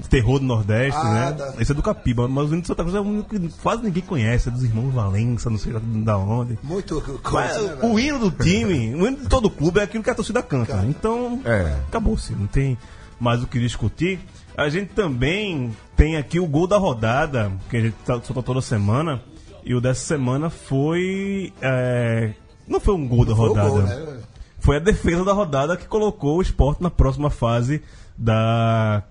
[0.10, 1.32] terror do Nordeste, Ah, né?
[1.34, 1.54] tá.
[1.60, 3.84] Esse é do Capiba, mas o hino do Santa Cruz é um hino que quase
[3.84, 6.58] ninguém conhece, é dos irmãos Valença, não sei da onde.
[6.64, 10.04] Muito Mas coisa, né, o hino do time, o hino de todo clube é aquilo
[10.04, 10.84] que a torcida canta.
[10.88, 11.78] Então, É.
[11.88, 12.78] acabou-se, não tem
[13.20, 14.20] mais o que discutir.
[14.58, 18.62] A gente também tem aqui o gol da rodada, que a gente tá- solta toda
[18.62, 19.22] semana.
[19.66, 21.54] E o dessa semana foi.
[21.62, 22.34] é,
[22.68, 23.70] não foi um gol da Foi o rodada.
[23.70, 24.18] gol, né?
[24.60, 27.82] Foi a defesa da rodada que colocou o esporte na próxima fase
[28.18, 29.04] da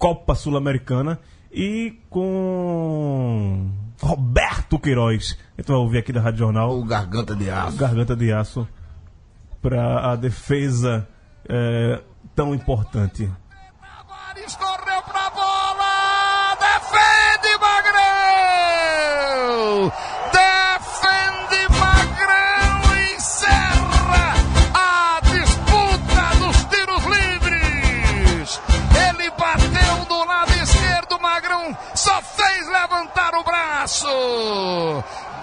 [0.00, 1.20] Copa Sul-Americana.
[1.52, 5.36] E com Roberto Queiroz.
[5.58, 6.76] Gente vai ouvir aqui da Rádio Jornal.
[6.76, 7.76] O garganta de aço.
[7.76, 8.66] Garganta de aço
[9.60, 11.06] para a defesa
[11.46, 12.00] é,
[12.34, 13.30] tão importante.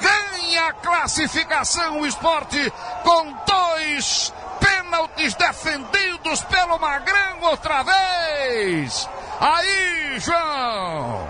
[0.02, 2.72] Ganha a classificação o esporte
[3.04, 9.08] com dois pênaltis defendidos pelo Magrão outra vez.
[9.40, 11.28] Aí, João.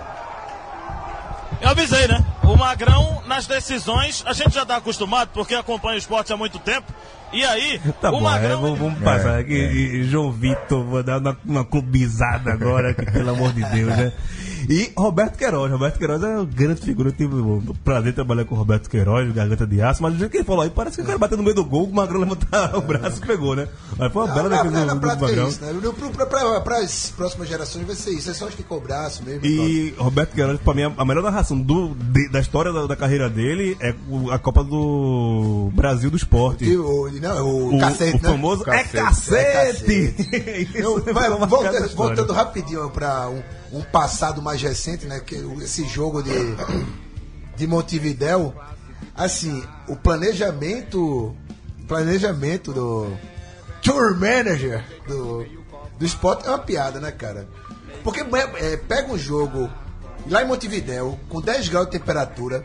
[1.60, 2.24] Eu avisei, né?
[2.44, 6.58] O Magrão, nas decisões, a gente já tá acostumado, porque acompanha o esporte há muito
[6.60, 6.92] tempo.
[7.32, 8.52] E aí, Tá o bom, Magrão.
[8.58, 9.54] é, vamos, vamos passar É, aqui.
[9.60, 9.72] é.
[9.72, 14.12] E João Vitor, vou dar uma, uma clubizada agora, que, pelo amor de Deus, né?
[14.68, 15.72] E Roberto Queiroz.
[15.72, 17.08] Roberto Queiroz é uma grande figura.
[17.08, 20.18] Eu tive o prazer de trabalhar com o Roberto Queiroz, Garganta de Aço, mas do
[20.18, 21.94] jeito que ele falou aí, parece que o cara bateu no meio do gol, o
[21.94, 23.66] Magrão levantar o braço e pegou, né?
[23.96, 25.48] Mas foi uma bela na, defesa na do, do é Magrão.
[25.48, 26.60] isso, né?
[26.64, 28.30] Para as próximas gerações vai ser isso.
[28.30, 29.44] É só acho que cobrar braço mesmo.
[29.44, 33.28] E Roberto Queiroz, pra mim, a melhor narração do, de- da história da, da carreira
[33.28, 36.76] dele é o- a Copa do Brasil do Esporte.
[36.76, 38.28] O, não, o, O, cacete, o né?
[38.30, 38.96] famoso é Cacete.
[38.96, 40.68] É cacete!
[40.78, 45.20] Eu- vai, voltando, voltando rapidinho para um, um passado mais recente, né?
[45.20, 46.32] Que esse jogo de,
[47.56, 48.54] de Montevidéu,
[49.14, 51.34] assim, o planejamento,
[51.86, 53.16] planejamento do
[53.82, 55.46] tour manager do,
[55.98, 57.48] do esporte é uma piada, né, cara?
[58.02, 59.70] Porque é, pega um jogo
[60.28, 62.64] lá em Montevidéu com 10 graus de temperatura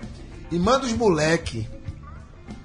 [0.51, 1.67] e manda os moleque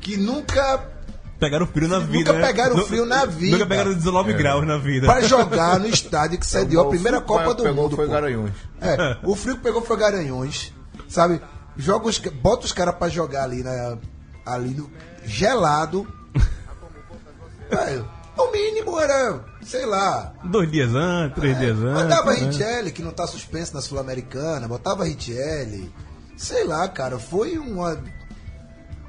[0.00, 0.97] que nunca
[1.38, 2.18] Pegaram frio na vida.
[2.18, 2.46] Nunca né?
[2.46, 3.52] pegaram frio na vida.
[3.52, 5.06] Nunca pegaram 19 graus na vida.
[5.06, 7.96] para jogar no estádio que sediou a primeira Copa do pegou Mundo.
[7.96, 8.12] Foi pô.
[8.12, 8.50] Garanhuns.
[8.80, 10.72] É, o frio que pegou foi Garanhões,
[11.08, 11.40] sabe?
[11.76, 13.98] Joga os, bota os caras pra jogar ali, na,
[14.44, 14.90] ali no
[15.24, 16.06] gelado.
[17.70, 20.32] Velho, o mínimo era, sei lá.
[20.42, 22.02] Dois dias antes, três dias antes.
[22.02, 22.46] Botava né?
[22.46, 25.92] Richelli, que não tá suspenso na Sul-Americana, botava Richelli.
[26.36, 27.96] Sei lá, cara, foi uma.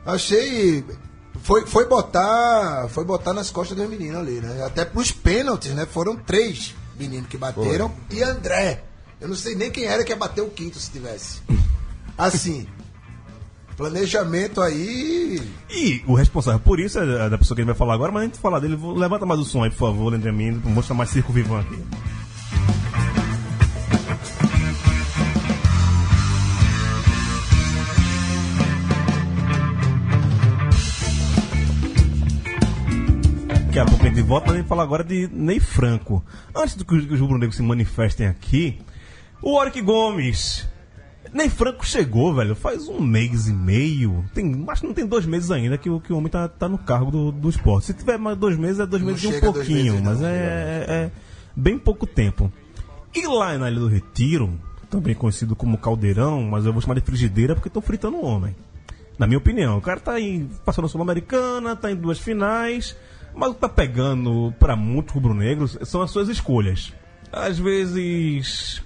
[0.06, 0.86] Achei.
[1.44, 2.88] Foi, foi botar.
[2.90, 4.64] Foi botar nas costas dos meninos ali, né?
[4.64, 5.86] Até pros pênaltis, né?
[5.86, 8.84] Foram três meninos que bateram e André.
[9.20, 11.42] Eu não sei nem quem era que ia bater o quinto se tivesse.
[12.18, 12.68] Assim.
[13.76, 15.42] Planejamento aí.
[15.70, 18.38] E o responsável por isso é da pessoa que ele vai falar agora, mas antes
[18.38, 20.60] de falar dele, levanta mais o som aí, por favor, entre mim.
[20.60, 21.82] Vou mostrar mais Circo Vivan aqui.
[33.80, 36.22] Daqui a pouco volta pra gente falar agora de Ney Franco.
[36.54, 38.78] Antes do que os, rubro-negros se manifestem aqui,
[39.42, 40.68] o Oric Gomes.
[41.32, 44.26] Ney Franco chegou, velho, faz um mês e meio.
[44.34, 46.68] Tem, acho que não tem dois meses ainda que, o- que o homem tá, tá
[46.68, 47.86] no cargo do, do esporte.
[47.88, 50.12] Se tiver mais dois meses, é dois Não meses e um a pouquinho, meses, não,
[50.12, 51.12] mas é, é- é
[51.56, 52.52] bem pouco tempo.
[53.16, 57.02] E lá na Ilha do Retiro, também conhecido como Caldeirão, mas eu vou chamar de
[57.02, 58.54] frigideira porque tô fritando o homem.
[59.18, 62.96] Na minha opinião, o cara tá aí passando a Sul-Americana, tá em duas finais,
[63.40, 66.94] mas o que tá pegando pra muitos rubro-negros são as suas escolhas.
[67.32, 68.82] Às vezes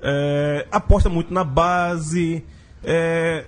[0.00, 2.44] é, aposta muito na base.
[2.84, 3.44] é,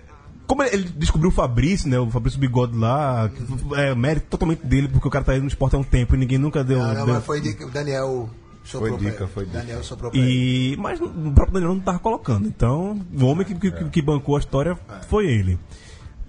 [0.46, 1.98] como ele descobriu o Fabrício, né?
[1.98, 3.42] O Fabrício Bigode lá, que
[3.78, 6.18] é mérito totalmente dele, porque o cara tá aí no esporte há um tempo e
[6.18, 6.78] ninguém nunca deu.
[6.78, 8.30] Não, não, deu- mas foi dica, o Daniel
[8.64, 9.58] soprou Foi dica, foi dica.
[9.58, 10.10] Daniel soprou.
[10.14, 12.48] E, mas o próprio Daniel não tava colocando.
[12.48, 15.58] Então, o homem que, que, que bancou a história foi ele.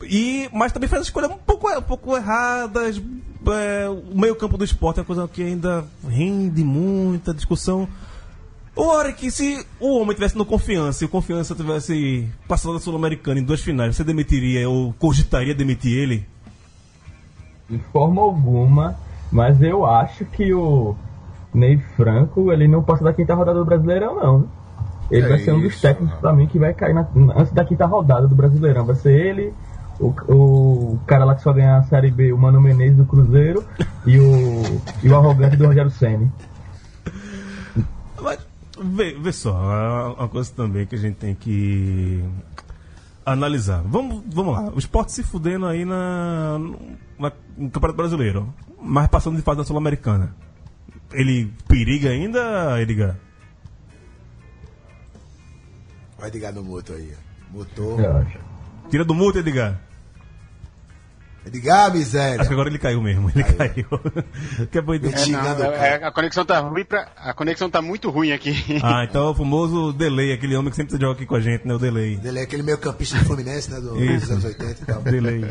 [0.04, 3.02] E, mas também faz escolhas um pouco, um pouco erradas.
[3.48, 7.88] É, o meio-campo do esporte é uma coisa que ainda rende muita discussão.
[8.76, 12.80] O hora que se o homem tivesse no confiança e o confiança tivesse passado da
[12.80, 16.26] Sul-Americana em duas finais, você demitiria ou cogitaria demitir ele?
[17.70, 18.96] De forma alguma,
[19.32, 20.96] mas eu acho que o
[21.54, 24.40] Ney Franco, ele não passa da quinta rodada do Brasileirão, não.
[24.40, 24.46] né?
[25.12, 27.52] Ele É vai ser um dos isso, técnicos pra mim que vai cair na- antes
[27.52, 28.86] da quinta rodada do Brasileirão.
[28.86, 29.54] Vai ser ele,
[30.00, 30.14] o,
[30.94, 33.64] o cara lá que só ganha a Série B, o Mano Menezes do Cruzeiro
[34.06, 34.62] e o,
[35.04, 36.32] e o arrogante do Rogério Senni.
[38.22, 38.40] Mas,
[38.82, 42.24] vê, vê só, é uma coisa também que a gente tem que
[43.26, 43.82] analisar.
[43.86, 46.58] Vamos, vamos lá, o esporte se fudendo aí na,
[47.18, 50.34] na- no Campeonato Brasileiro, mas passando de fase na Sul-Americana.
[51.12, 53.16] Ele periga ainda, Edgar?
[56.20, 57.14] Vai ligar no moto aí.
[57.16, 57.58] ó.
[57.58, 58.28] Motor.
[58.90, 59.80] Tira do multa, Edgar.
[61.50, 62.40] Edgar, ah, miséria.
[62.40, 63.88] Acho que agora ele caiu mesmo, ele caiu.
[64.72, 64.82] que é.
[64.82, 68.54] É, não, é- é- a conexão tá ruim pra, a conexão tá muito ruim aqui.
[68.84, 71.68] Ah, então é o famoso delay, aquele homem que sempre joga aqui com a gente,
[71.68, 71.74] né?
[71.74, 72.20] O delay.
[72.24, 73.80] É aquele meio campista do Fluminense, né?
[73.80, 75.02] Do, dos anos 80 e tal.
[75.02, 75.46] Delay.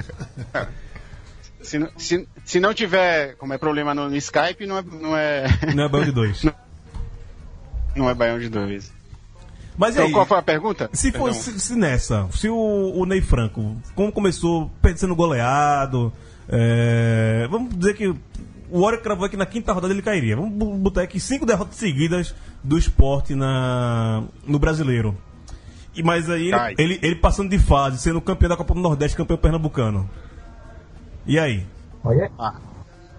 [1.63, 5.17] se, não- se, se não tiver como é problema no, no Skype, não é não
[5.17, 6.43] é Não é bom de dois.
[7.97, 8.93] não é baião de dois.
[9.79, 10.13] Mas Então aí?
[10.13, 10.91] qual foi a pergunta?
[10.93, 11.33] Se, Perdão.
[11.33, 16.13] se, se nessa, se o, o Ney Franco, como começou sendo goleado,
[16.49, 20.35] é, vamos dizer que o Warrior cravou aqui na quinta rodada ele cairia.
[20.35, 25.17] Vamos botar aqui cinco derrotas seguidas do esporte na, no brasileiro.
[25.95, 29.17] E, mas aí ele, ele, ele passando de fase, sendo campeão da Copa do Nordeste,
[29.17, 30.11] campeão pernambucano.
[31.25, 31.65] E aí?
[32.03, 32.31] Olha,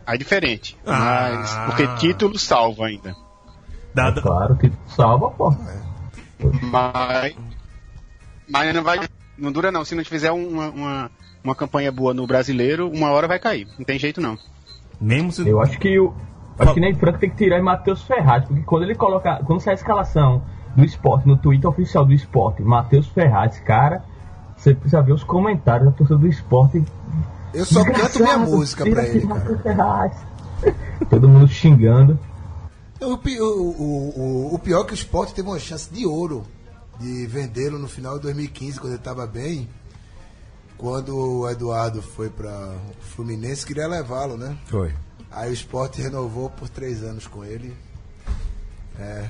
[0.06, 0.76] Aí é diferente.
[0.86, 1.32] Ah.
[1.36, 3.16] Mas porque título salva ainda.
[3.94, 5.56] Dada, claro que salva, pô.
[6.72, 7.36] Mas
[8.48, 9.00] mas não vai
[9.40, 9.86] não dura não.
[9.86, 11.12] Se não fizer uma, uma,
[11.44, 13.68] uma campanha boa no brasileiro, uma hora vai cair.
[13.78, 14.38] Não tem jeito não.
[15.00, 15.48] mesmo se.
[15.48, 16.14] Eu acho que o.
[16.58, 19.42] Acho que nem Franco tem que tirar e Matheus Ferraz, porque quando ele coloca.
[19.46, 20.44] Quando sai a escalação
[20.76, 24.04] do esporte no Twitter oficial do esporte, Matheus Ferraz, cara,
[24.58, 26.84] você precisa ver os comentários da torcida do esporte.
[27.54, 29.26] Eu só canto minha música pra ele,
[29.64, 30.12] cara.
[31.10, 32.20] Todo mundo xingando.
[33.02, 36.46] O, o, o, o, pior é que o Sport teve uma chance de ouro
[37.00, 39.70] de vendê-lo no final de 2015, quando ele estava bem.
[40.78, 44.58] Quando o Eduardo foi para o Fluminense, queria levá-lo, né?
[44.66, 44.94] Foi.
[45.32, 47.76] Aí o Sport renovou por três anos com ele.
[48.98, 49.30] É.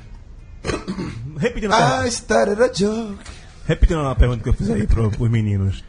[1.37, 3.17] Repetindo a, pergunta, I started a joke.
[3.65, 5.83] repetindo a pergunta que eu fiz aí pro, pros meninos.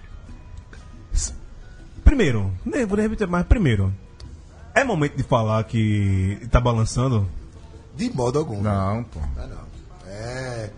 [2.05, 3.47] Primeiro, nem vou nem repetir mais.
[3.47, 3.95] Primeiro,
[4.75, 7.29] é momento de falar que tá balançando?
[8.01, 8.63] De modo algum.
[8.63, 9.21] Não, pô.
[9.37, 10.11] Ah, não.
[10.11, 10.71] É.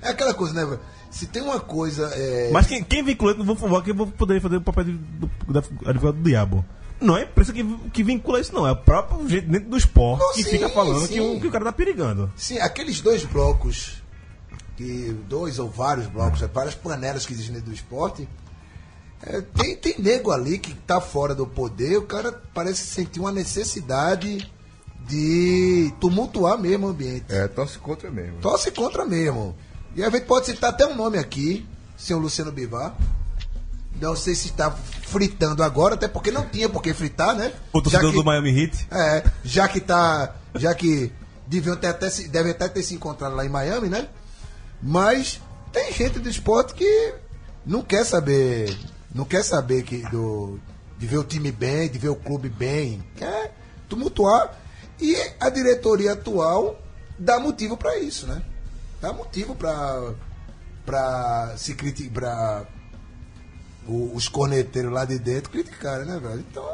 [0.00, 0.64] É aquela coisa, né?
[0.64, 0.80] velho?
[1.10, 2.06] Se tem uma coisa.
[2.14, 2.50] É...
[2.50, 4.92] Mas quem, quem vincula, não vou falar que eu vou poder fazer o papel de,
[4.92, 6.64] do, da advogado do diabo.
[6.98, 8.66] Não é a imprensa que, que vincula isso, não.
[8.66, 11.46] É o próprio gente dentro do esporte Não, que sim, fica falando que o, que
[11.46, 12.32] o cara tá perigando.
[12.34, 14.02] Sim, aqueles dois blocos,
[14.76, 18.26] que dois ou vários blocos, é, várias panelas que existem dentro do esporte,
[19.22, 23.32] é, tem, tem nego ali que tá fora do poder, o cara parece sentir uma
[23.32, 24.50] necessidade
[25.06, 27.24] de tumultuar mesmo o ambiente.
[27.28, 28.38] É, torce contra mesmo.
[28.40, 29.56] Torce contra mesmo.
[29.94, 32.94] E a gente pode citar até um nome aqui, senhor Luciano Bivar.
[34.00, 37.52] Não sei se está fritando agora, até porque não tinha por que fritar, né?
[37.72, 38.86] O torcedor do Miami Heat.
[38.90, 40.36] é, já que tá.
[40.54, 41.12] Já que
[41.46, 44.08] deviam ter até se, devem até ter se encontrado lá em Miami, né?
[44.80, 45.40] Mas
[45.72, 47.14] tem gente do esporte que
[47.66, 48.74] não quer saber.
[49.12, 50.58] Não quer saber que do,
[50.96, 53.04] de ver o time bem, de ver o clube bem.
[53.16, 53.54] Quer
[53.88, 54.56] tumultuar.
[55.00, 56.80] E a diretoria atual
[57.18, 58.42] dá motivo para isso, né?
[59.00, 60.14] Dá motivo para
[60.84, 62.66] para se criticar.
[63.86, 66.44] os corneteiros lá de dentro criticarem, né, velho?
[66.50, 66.64] Então.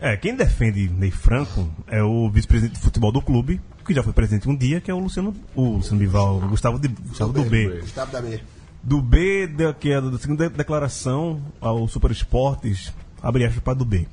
[0.00, 4.12] É, quem defende Ney Franco é o vice-presidente de futebol do clube, que já foi
[4.12, 7.44] presidente um dia, que é o Luciano, o Luciano Bival, o Gustavo, de, Gustavo do
[7.44, 7.80] B.
[7.80, 8.40] Gustavo da B.
[8.82, 12.92] Do B, da- que é da segunda declaração ao Super Esportes,
[13.22, 14.06] abre aspas para do B.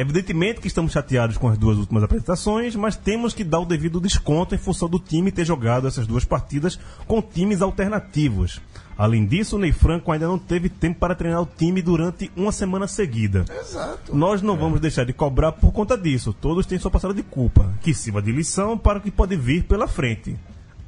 [0.00, 4.00] Evidentemente que estamos chateados com as duas últimas apresentações, mas temos que dar o devido
[4.00, 8.60] desconto em função do time ter jogado essas duas partidas com times alternativos.
[8.96, 12.52] Além disso, o Ney Franco ainda não teve tempo para treinar o time durante uma
[12.52, 13.44] semana seguida.
[13.60, 14.14] Exato.
[14.14, 16.32] Nós não vamos deixar de cobrar por conta disso.
[16.32, 19.64] Todos têm sua passada de culpa, que sirva de lição para o que pode vir
[19.64, 20.38] pela frente.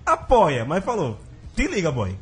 [0.07, 1.19] Apoia, mas falou.
[1.57, 2.17] Te liga, boy.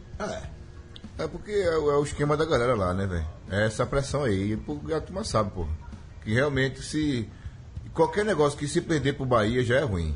[1.19, 3.27] É porque é, o- é o esquema da galera lá, né, velho?
[3.51, 4.53] É essa pressão aí.
[4.53, 5.67] E pô, a turma sabe, pô.
[6.23, 7.29] Que realmente se.
[7.93, 10.15] Qualquer negócio que se perder pro Bahia já é ruim.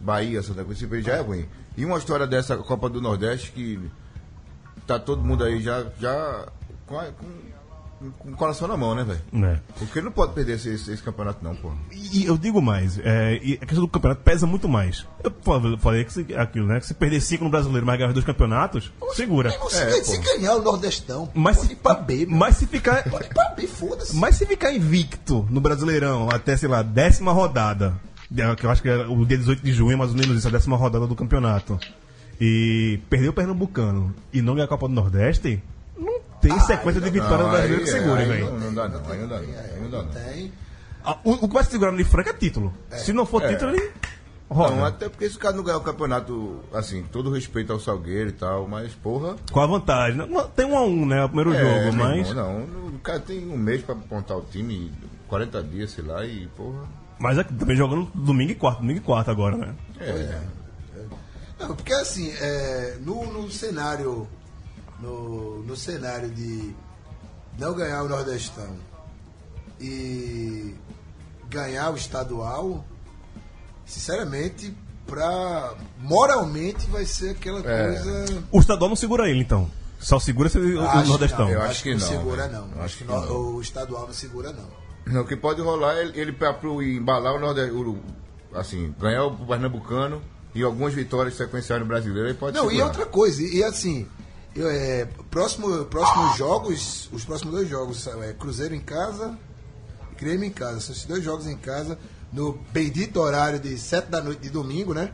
[0.00, 1.46] Bahia, Santa Cruz, se perder já é ruim.
[1.76, 3.90] E uma história dessa Copa do Nordeste que
[4.86, 5.86] tá todo mundo aí já.
[5.98, 6.48] já
[6.86, 6.96] com,
[8.18, 9.20] com, o coração na mão, né, velho?
[9.32, 9.60] Né?
[9.78, 11.70] Porque não pode perder esse, esse- esse campeonato, não, pô.
[11.92, 15.06] E eu digo mais, é, e a questão do campeonato pesa muito mais.
[15.22, 16.80] Eu fa- falei que se, aquilo, né?
[16.80, 19.48] Que se perder cinco no brasileiro, mas ganhar dois campeonatos, segura.
[19.48, 20.22] Meu irmão, se, É, se pô.
[20.24, 22.36] ganhar o Nordestão, Mas pode se, ir pra B, meu.
[22.36, 23.04] mas se ficar.
[23.08, 24.16] Pode ir pra B, foda-se.
[24.16, 27.94] Mas se ficar invicto no Brasileirão até, sei lá, décima rodada,
[28.36, 30.48] é, que eu acho que é o dia 18 de junho, mais ou menos isso,
[30.48, 31.78] a décima rodada do campeonato,
[32.40, 35.62] e perder o Pernambucano e não ganhar a Copa do Nordeste,
[35.96, 36.14] não
[36.48, 38.50] tem sequência de vitória no Não, brasileiro que segure, aí velho.
[38.52, 39.82] Não, não dá não, aí não dá não.
[39.82, 40.08] Não dá não.
[40.08, 40.52] Tem.
[41.04, 42.72] Ah, O, o que vai se segurar no Franco é título.
[42.90, 43.48] Se não for É.
[43.48, 43.90] título, ele
[44.48, 44.74] roda.
[44.76, 48.32] Não, até porque esse cara não ganhar o campeonato, assim, todo respeito ao Salgueiro e
[48.32, 49.36] tal, mas porra.
[49.52, 50.16] Com a vantagem.
[50.18, 50.46] né?
[50.54, 51.24] Tem um a um, né?
[51.24, 52.28] O primeiro É, jogo, meu mas.
[52.28, 54.92] irmão, não, o cara tem um mês pra montar o time,
[55.28, 56.82] 40 dias, sei lá, e porra.
[57.18, 59.74] Mas é que também jogando domingo e quarto, domingo e quarto agora, né?
[60.00, 60.40] É,
[61.58, 64.26] Não, porque assim, é, no, no cenário.
[65.00, 66.74] No, no cenário de
[67.58, 68.76] não ganhar o Nordestão
[69.80, 70.74] e
[71.50, 72.84] ganhar o estadual,
[73.86, 74.74] sinceramente,
[75.06, 75.74] pra.
[75.98, 77.86] Moralmente vai ser aquela É.
[77.86, 78.44] coisa.
[78.52, 79.70] O estadual não segura ele, então.
[79.98, 81.46] Só segura se o, Acho Nordestão.
[81.46, 82.82] não, Eu acho acho que que não não, segura, não.
[82.82, 85.20] Acho que no- o estadual não segura, não.
[85.20, 87.98] O que pode rolar é ele, pro embalar o Nordeste, o-
[88.54, 90.20] assim, ganhar o Pernambucano
[90.54, 92.86] e algumas vitórias sequenciais no brasileiro, ele pode Não, e segurar.
[92.86, 94.06] outra coisa, e, e assim,
[94.54, 99.36] eu, é, próximo, próximos jogos, os próximos dois jogos, é Cruzeiro em casa
[100.12, 100.80] e Grêmio em casa.
[100.80, 101.98] São esses dois jogos em casa,
[102.32, 105.10] no bendito horário de 7 da noite de domingo, né?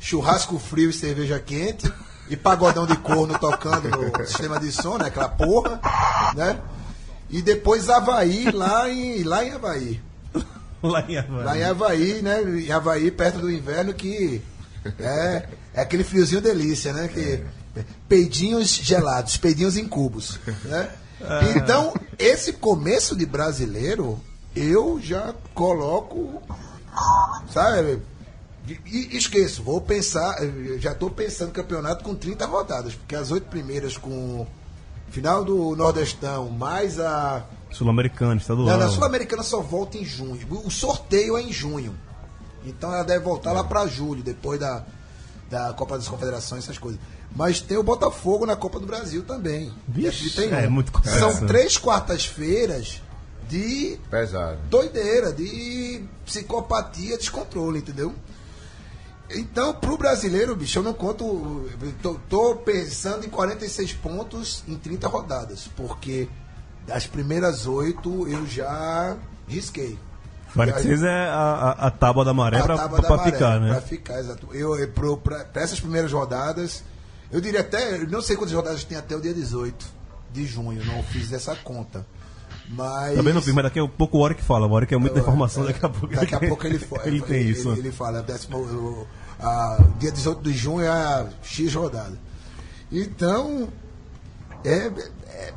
[0.00, 1.92] Churrasco frio e cerveja quente.
[2.30, 5.06] E pagodão de corno tocando no sistema de som, né?
[5.06, 5.80] Aquela porra,
[6.34, 6.60] né?
[7.30, 10.02] E depois Havaí lá em, lá em Havaí.
[10.80, 11.44] Lá em Havaí.
[11.44, 12.42] Lá em Havaí, né?
[12.42, 14.40] Em Havaí, perto do inverno, que
[15.00, 17.08] é, é aquele friozinho delícia, né?
[17.08, 17.42] Que,
[18.08, 20.38] peidinhos gelados, peidinhos em cubos.
[20.64, 20.90] Né?
[21.56, 24.20] Então, esse começo de brasileiro,
[24.54, 26.40] eu já coloco,
[27.52, 28.00] sabe?
[28.86, 30.36] E, esqueço, vou pensar,
[30.78, 34.46] já estou pensando campeonato com 30 rodadas, porque as oito primeiras com
[35.10, 38.66] final do Nordestão, mais a Sul-Americano, estadual.
[38.66, 40.38] não, na Sul-Americana só volta em junho.
[40.64, 41.94] O sorteio é em junho.
[42.64, 44.84] Então ela deve voltar lá para julho, depois da,
[45.50, 47.00] da Copa das Confederações, essas coisas.
[47.34, 49.72] Mas tem o Botafogo na Copa do Brasil também.
[49.86, 50.58] Vixe, 31.
[50.58, 51.18] é muito coisa.
[51.18, 53.00] São três quartas-feiras
[53.48, 54.58] de Pesado.
[54.68, 58.14] doideira, de psicopatia, descontrole, entendeu?
[59.30, 61.68] Então, pro brasileiro, bicho, eu não conto.
[61.80, 66.28] eu Tô, tô pensando em 46 pontos em 30 rodadas, porque
[66.86, 69.98] das primeiras oito eu já risquei.
[70.54, 73.60] 46 é a, a, a tábua da maré A pra, tábua pra da maré, ficar,
[73.60, 73.70] né?
[73.72, 74.48] Pra ficar, exato.
[74.52, 76.82] Eu, eu pro, pra, pra essas primeiras rodadas,
[77.30, 79.86] eu diria até, não sei quantas rodadas tem até o dia 18
[80.32, 82.06] de junho, não fiz essa conta.
[82.68, 83.16] Mas.
[83.16, 84.66] Também não fiz, mas daqui a pouco o Hora que fala.
[84.66, 87.48] O Hora que é muita informação, daqui a pouco Daqui a pouco ele, ele tem
[87.48, 87.70] isso.
[87.70, 89.06] Ele, ele fala, décimo,
[89.40, 92.18] a, dia 18 de junho é a X rodada.
[92.90, 93.68] Então,
[94.64, 94.90] é,
[95.28, 95.54] é,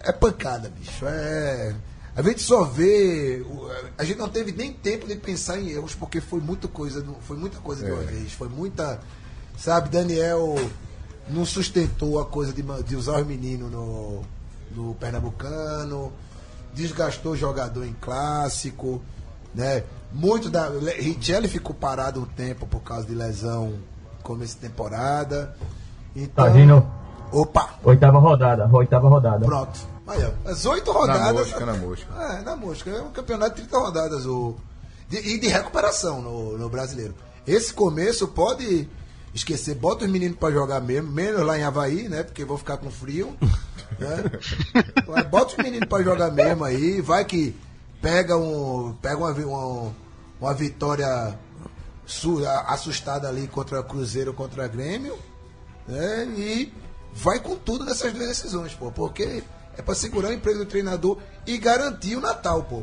[0.00, 1.04] é pancada, bicho.
[1.06, 1.74] É,
[2.16, 3.44] a gente só vê.
[3.96, 7.36] A gente não teve nem tempo de pensar em erros, porque foi muita coisa, foi
[7.36, 8.32] muita coisa de uma vez.
[8.32, 9.00] Foi muita.
[9.56, 10.56] Sabe, Daniel
[11.30, 14.22] não sustentou a coisa de, de usar os meninos no,
[14.74, 16.12] no Pernambucano,
[16.74, 19.00] desgastou o jogador em clássico,
[19.54, 19.84] né?
[20.12, 20.68] Muito da.
[20.68, 23.74] Richelli ficou parado um tempo por causa de lesão
[24.22, 25.54] começo de temporada.
[26.14, 26.86] Então, Tá vindo
[27.32, 27.74] Opa!
[27.84, 29.44] oitava rodada, oitava rodada.
[29.44, 29.78] Pronto.
[30.06, 31.32] Aí, ó, as oito Na rodadas.
[31.48, 32.14] mosca, na mosca.
[32.22, 32.90] É, na mosca.
[32.90, 34.26] É um campeonato de 30 rodadas.
[34.26, 34.54] O,
[35.08, 37.14] de- e de recuperação no, no brasileiro.
[37.46, 38.88] Esse começo pode
[39.34, 42.22] esquecer, bota os meninos pra jogar mesmo, menos lá em Havaí, né?
[42.22, 43.36] Porque vou ficar com frio.
[43.98, 45.24] Né?
[45.24, 47.56] Bota os meninos pra jogar mesmo aí, vai que
[48.00, 49.92] pega, um, pega uma, uma,
[50.40, 51.36] uma vitória
[52.66, 55.18] assustada ali contra Cruzeiro, contra Grêmio,
[55.86, 56.26] né?
[56.36, 56.72] E
[57.12, 59.42] vai com tudo nessas duas decisões, pô, porque
[59.76, 62.82] é pra segurar o emprego do treinador e garantir o Natal, pô.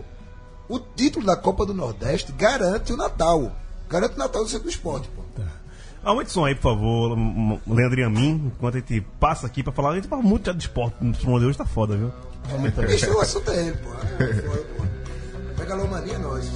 [0.68, 3.52] O título da Copa do Nordeste garante o Natal.
[3.90, 5.25] Garante o Natal do Centro do Esporte, pô.
[6.06, 7.18] Aumente o som aí, por favor,
[7.68, 9.90] Leandro e a mim, enquanto a gente passa aqui pra falar.
[9.90, 12.12] A gente fala muito já de esporte no programa de hoje, tá foda, viu?
[12.52, 13.02] Aumenta aí.
[13.02, 13.50] É o assunto.
[13.50, 14.84] É, foda, pô.
[15.60, 16.52] Megalomania é nós.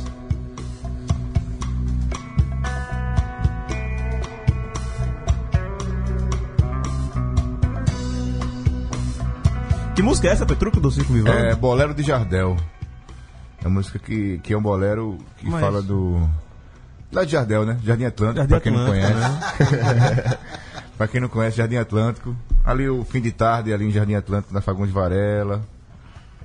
[9.96, 11.34] Que música é essa, Petruco, do Circo Vivão?
[11.34, 12.56] É Bolero de Jardel.
[13.62, 16.28] É uma música que, que é um bolero que Mas- fala do.
[17.12, 17.78] Lá de Jardel, né?
[17.84, 20.38] Jardim Atlântico, pra quem não Atlântico, conhece.
[20.98, 22.36] pra quem não conhece, Jardim Atlântico.
[22.64, 25.62] Ali o fim de tarde, ali em Jardim Atlântico, na Fagundes Varela.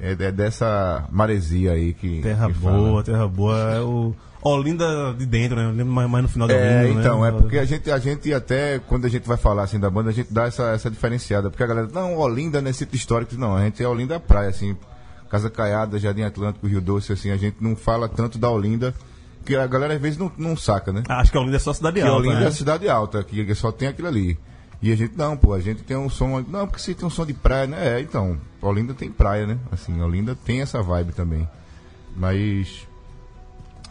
[0.00, 2.20] É, é dessa maresia aí que.
[2.22, 3.04] Terra que boa, fala.
[3.04, 3.56] terra boa.
[3.56, 5.64] É o Olinda de dentro, né?
[5.64, 7.28] Eu lembro mais, mais no final da É, Olinda, então, né?
[7.28, 10.10] é porque a gente, a gente até, quando a gente vai falar assim da banda,
[10.10, 11.48] a gente dá essa, essa diferenciada.
[11.48, 14.50] Porque a galera, não, Olinda não é sítio histórico, não, a gente é Olinda praia,
[14.50, 14.76] assim,
[15.30, 18.94] Casa Caiada, Jardim Atlântico, Rio Doce, assim, a gente não fala tanto da Olinda,
[19.44, 21.02] que a galera às vezes não, não saca, né?
[21.08, 22.16] Acho que a Olinda é só cidade que alta.
[22.16, 22.46] Olinda né?
[22.46, 24.38] é cidade alta, que que só tem aquilo ali.
[24.84, 26.44] E a gente, não, pô, a gente tem um som.
[26.46, 27.96] Não, porque se tem um som de praia, né?
[27.96, 29.58] É, então, Olinda tem praia, né?
[29.72, 31.48] Assim, Olinda tem essa vibe também.
[32.14, 32.86] Mas.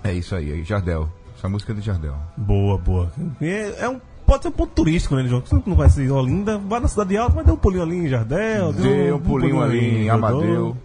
[0.03, 1.09] É isso aí, aí, Jardel.
[1.35, 2.15] Essa música é de Jardel.
[2.37, 3.11] Boa, boa.
[3.41, 5.41] É, é um, pode ser um ponto turístico, né, João?
[5.43, 8.07] Você não vai ser Olinda, vai na cidade alta, mas dê um pulinho ali em
[8.07, 8.73] Jardel.
[8.73, 10.77] Dê um pulinho ali em Amadeu.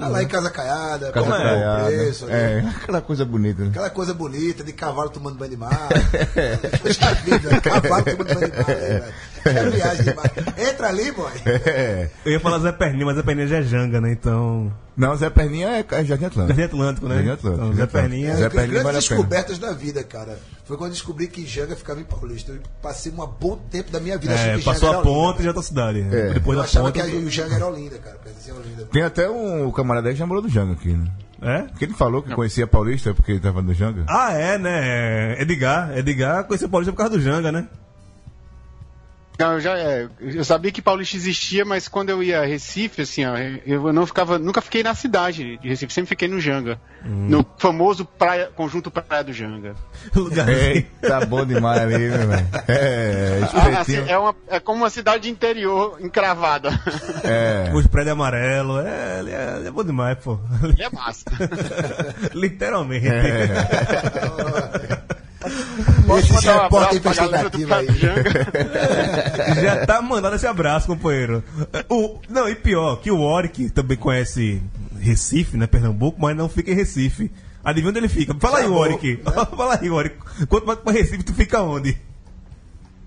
[0.00, 1.84] Ah, lá em Casa Caiada, Casa é Caiada.
[1.86, 2.26] preço.
[2.30, 3.70] É, aquela coisa bonita, né?
[3.70, 5.88] Aquela coisa bonita de cavalo tomando banho de mar.
[6.82, 8.66] Poxa vida, cavalo tomando banho de mar.
[8.66, 9.14] velho?
[9.44, 10.30] É viagem demais.
[10.58, 11.30] Entra ali, boy.
[11.66, 12.08] É.
[12.24, 14.12] Eu ia falar Zé Perninha, mas Zé Perninha já é Janga, né?
[14.12, 14.72] Então.
[14.96, 16.46] Não, Zé Perninha é, é Jardim Atlântico.
[16.48, 17.14] Jardim Atlântico, né?
[17.16, 17.64] Jardim Atlântico.
[17.64, 17.86] Então, Zé.
[17.86, 20.38] Perninha- Zé As Perninha grandes vale descobertas da vida, cara.
[20.64, 22.52] Foi quando eu descobri que Janga ficava em Paulista.
[22.52, 25.40] Eu passei um bom tempo da minha vida É, que passou Janga a era ponte
[25.40, 26.00] e já tá cidade.
[26.00, 26.34] É.
[26.34, 27.02] Depois Eu da achava ponte.
[27.10, 28.18] que o Janga era Olinda, cara.
[28.56, 28.84] Olinda.
[28.92, 31.10] Tem até um camarada aí que já morou no Janga aqui, né?
[31.42, 31.58] É?
[31.62, 34.04] Porque ele falou que conhecia Paulista porque ele tava no Janga.
[34.06, 35.40] Ah, é, né?
[35.40, 35.96] Edgar.
[35.96, 37.66] Edgar conheceu o Paulista por causa do Janga, né?
[39.40, 43.00] Não, eu já é, eu sabia que Paulista existia, mas quando eu ia a Recife,
[43.00, 46.78] assim, ó, eu não ficava, nunca fiquei na cidade de Recife, sempre fiquei no Janga,
[47.02, 49.74] no famoso praia, conjunto Praia do Janga.
[50.14, 50.86] Lugarzinho.
[51.00, 52.46] tá bom demais ali, meu velho.
[52.68, 56.78] É, Ah, assim, é, uma, é como uma cidade interior encravada.
[57.24, 57.70] É.
[57.74, 58.84] Os prédios amarelos.
[58.84, 60.38] É, é, é bom demais, pô.
[60.62, 61.24] Ele é massa.
[62.34, 63.06] Literalmente.
[65.46, 67.86] Esse Mandar um repórter do investigativo aí.
[69.62, 71.42] Já tá mandando esse abraço, companheiro.
[71.88, 74.62] O, não, e pior, que o Oric também conhece
[74.98, 75.66] Recife, né?
[75.66, 77.30] Pernambuco, mas não fica em Recife.
[77.64, 78.34] Adivinha onde ele fica?
[78.38, 79.22] Fala aí, Acabou, Oric.
[79.56, 80.16] Fala aí, Oric.
[80.48, 81.96] Quanto mais pra Recife, tu fica onde?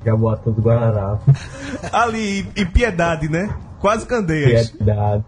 [0.06, 1.34] Jaboatão do Guararapes.
[1.92, 3.50] Ali, em- Piedade, né?
[3.80, 4.70] Quase Candeias.
[4.72, 5.24] Piedade.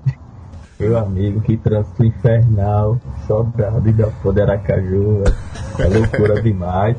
[0.79, 2.99] Meu amigo, que trânsito infernal.
[3.25, 5.23] Sobrado e da foda Aracaju.
[5.23, 5.35] velho.
[5.79, 6.97] É loucura demais.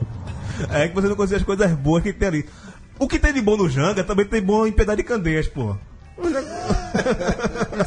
[0.70, 2.46] É que você não conhece as coisas boas que tem ali.
[2.98, 5.76] O que tem de bom no Janga também tem bom em Piedade de Candeias, pô.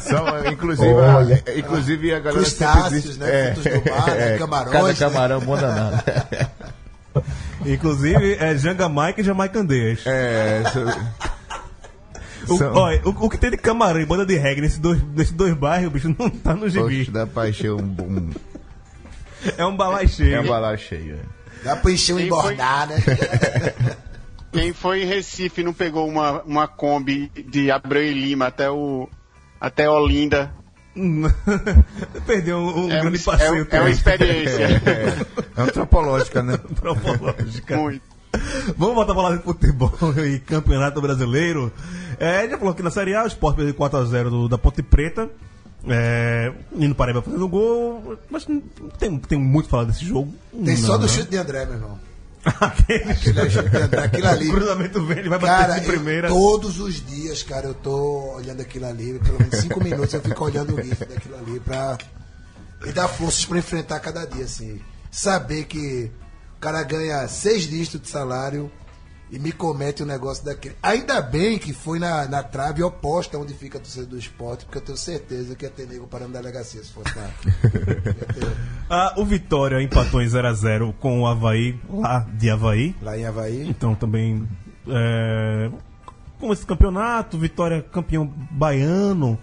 [0.02, 1.42] São, inclusive, Olha.
[1.46, 3.54] a, inclusive a galera Crustáceos, diz- né?
[3.54, 4.38] Frutos do mar, né?
[4.38, 4.94] Camarões, Cada né?
[4.94, 6.02] camarão bom danado.
[7.66, 10.00] Inclusive, é Janga Mike e Jamaica Candeias.
[10.06, 11.24] É, isso-
[12.54, 15.02] O, são- olha, o, o que tem de camarão e banda de reggae nesses dois,
[15.14, 16.98] nesses dois bairros, bicho, não tá no gibi.
[17.04, 18.30] Poxa, dá pra encher um, um,
[19.58, 20.36] É um balai cheio.
[20.36, 21.16] é um balão cheio.
[21.16, 21.39] é.
[21.64, 22.96] Dá pra encher um Quem embordar, né?
[24.52, 28.68] Quem foi em Recife e não pegou uma, uma Kombi de Abreu e Lima até
[28.70, 29.08] o
[29.60, 30.52] até Olinda.
[32.26, 33.48] Perdeu um, um É, um- grande passeio.
[33.54, 34.66] é, um- é uma experiência.
[35.56, 36.54] É antropológica, né?
[36.54, 37.76] antropológica.
[37.76, 38.02] Muito.
[38.76, 39.92] Vamos voltar a falar de futebol
[40.24, 41.72] e campeonato brasileiro.
[42.18, 45.28] É, já falou que na Série A o Sport perdeu 4x0 do- da Ponte Preta.
[45.88, 48.18] É, Nino Paraíba fazendo gol.
[48.30, 48.46] Mas
[48.98, 50.32] tem, tem muito falar desse jogo.
[50.64, 51.08] Tem só Não, do né?
[51.12, 51.98] chute de André, meu irmão.
[52.60, 54.48] Aquele chute de André, aquilo ali.
[54.48, 56.28] O cruzamento vem, ele vai bater Cara, de eu- primeira.
[56.28, 60.44] todos os dias, cara, eu tô olhando aquilo ali, pelo menos cinco minutos eu fico
[60.44, 61.98] olhando o GIF daquilo ali pra
[62.84, 64.80] me dar forças pra enfrentar cada dia, assim.
[65.10, 66.10] Saber que
[66.56, 68.70] o cara ganha seis dígitos de salário
[69.30, 70.74] e me comete um negócio daquele.
[70.82, 74.78] Ainda bem que foi na, na trave oposta onde fica a torcida do esporte, porque
[74.78, 77.30] eu tenho certeza que ia ter nego parando na delegacia se fosse lá.
[78.92, 82.96] Ah, o Vitória empatou em 0x0 com o Havaí, lá de Havaí.
[83.00, 83.68] lá em Havaí.
[83.68, 84.48] Então também.
[84.88, 85.70] É,
[86.40, 89.38] com esse campeonato, Vitória campeão baiano.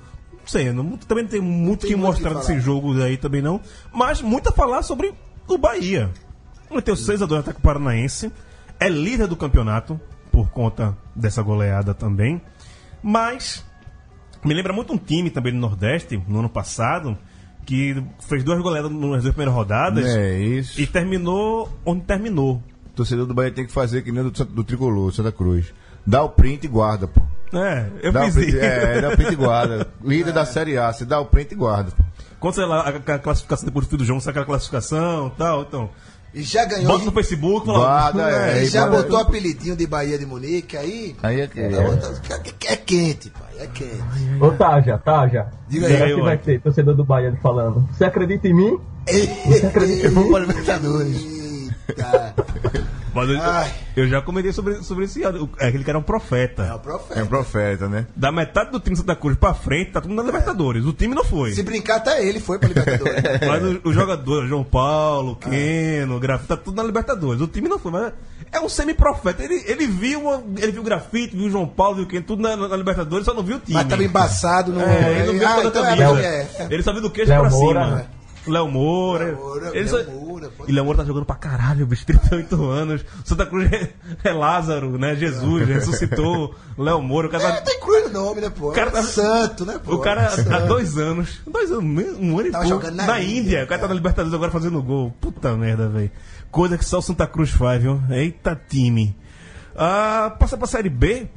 [0.45, 3.61] sei, não, também não tem muito Tem que mostrar que desse jogo aí também não.
[3.93, 5.13] Mas muito a falar sobre
[5.47, 6.11] o Bahia.
[6.69, 8.29] Meteu 6x2 no ataque paranaense.
[8.79, 9.99] É líder do campeonato,
[10.31, 12.41] por conta dessa goleada também.
[13.01, 13.65] Mas
[14.43, 17.17] me lembra muito um time também do Nordeste, no ano passado,
[17.65, 20.79] que fez duas goleadas nas duas primeiras rodadas É isso.
[20.79, 22.61] e terminou onde terminou.
[22.87, 25.73] O torcedor do Bahia tem que fazer que nem do, do Tricolor, Santa Cruz.
[26.05, 27.21] Dá o print e guarda, pô.
[27.53, 28.57] É, eu Dá fiz print, isso.
[28.59, 29.87] é, dá o print e guarda.
[30.03, 31.91] Líder da Série A, você dá o print e guarda.
[31.91, 32.03] pô.
[32.39, 35.89] Quando você lá, a, a classificação depois do do jogo, sai aquela classificação tal, então.
[36.37, 36.91] E já ganhou.
[36.91, 38.97] Bota no Facebook, fala, Guarda, é, e aí já guarda.
[38.97, 41.15] botou o apelidinho de Bahia de Munique, aí.
[41.23, 41.59] Aí é que.
[41.59, 43.49] É, é quente, pai.
[43.59, 44.03] É quente.
[44.39, 45.47] Ô, Taja, Taja.
[45.67, 47.89] Diga aí, que vai ter torcedor do Bahia falando?
[47.91, 48.79] Você acredita em mim?
[49.47, 50.11] Você acredita?
[50.11, 51.25] Vamos para Libertadores.
[51.89, 52.35] Eita.
[53.17, 53.29] Mas
[53.95, 56.75] eu, eu já comentei sobre, sobre esse o- é aquele que era um É profeta.
[56.75, 57.19] o profeta.
[57.19, 58.05] É um profeta, né?
[58.15, 60.85] Da metade do time de Santa Cruz pra frente, tá tudo na Libertadores.
[60.85, 61.51] O time não foi.
[61.53, 63.23] Se brincar, até ele foi pra Libertadores.
[63.47, 67.41] Mas o- os jogadores, João Paulo, Keno, Grafite, tá tudo na Libertadores.
[67.41, 68.13] O time não foi, mas
[68.51, 69.43] é um semi-profeta.
[69.43, 72.23] Ele, ele viu uma- ele viu o Grafite, viu o João Paulo, viu o Keno,
[72.23, 73.73] tudo na, na Libertadores, só não viu o time.
[73.73, 74.81] Mas tava embaçado no.
[74.81, 76.27] É, ele não viu Ah, toda a então é, camisa.
[76.27, 76.67] é, é.
[76.69, 77.95] Ele só viu do queixo Léo pra Moura, cima.
[77.97, 78.05] né?
[78.51, 79.25] Léo Moura.
[79.25, 82.69] Léo Moura, Léo só- Moura, pode E Léo Moura tá jogando pra caralho, bicho, 38
[82.69, 83.05] anos.
[83.25, 83.89] Santa Cruz é,
[84.23, 85.15] é Lázaro, né?
[85.15, 86.55] Jesus, ressuscitou.
[86.77, 88.69] Léo Moura, o cara É, tá- tem cruz no nome, né, pô?
[88.69, 89.95] O cara tá- Santo, né, pô?
[89.95, 90.67] O cara há Santo.
[90.67, 91.41] dois anos.
[91.47, 91.83] Dois anos,
[92.19, 92.67] um ano e pouco.
[92.67, 93.63] jogando na Na, Índia, Índia.
[93.63, 95.11] O cara tá na Libertadores agora fazendo gol.
[95.19, 96.11] Puta merda, velho.
[96.51, 98.01] Coisa que só o Santa Cruz faz, viu?
[98.09, 99.15] Eita time.
[99.75, 101.27] Ah, passa pra Série B.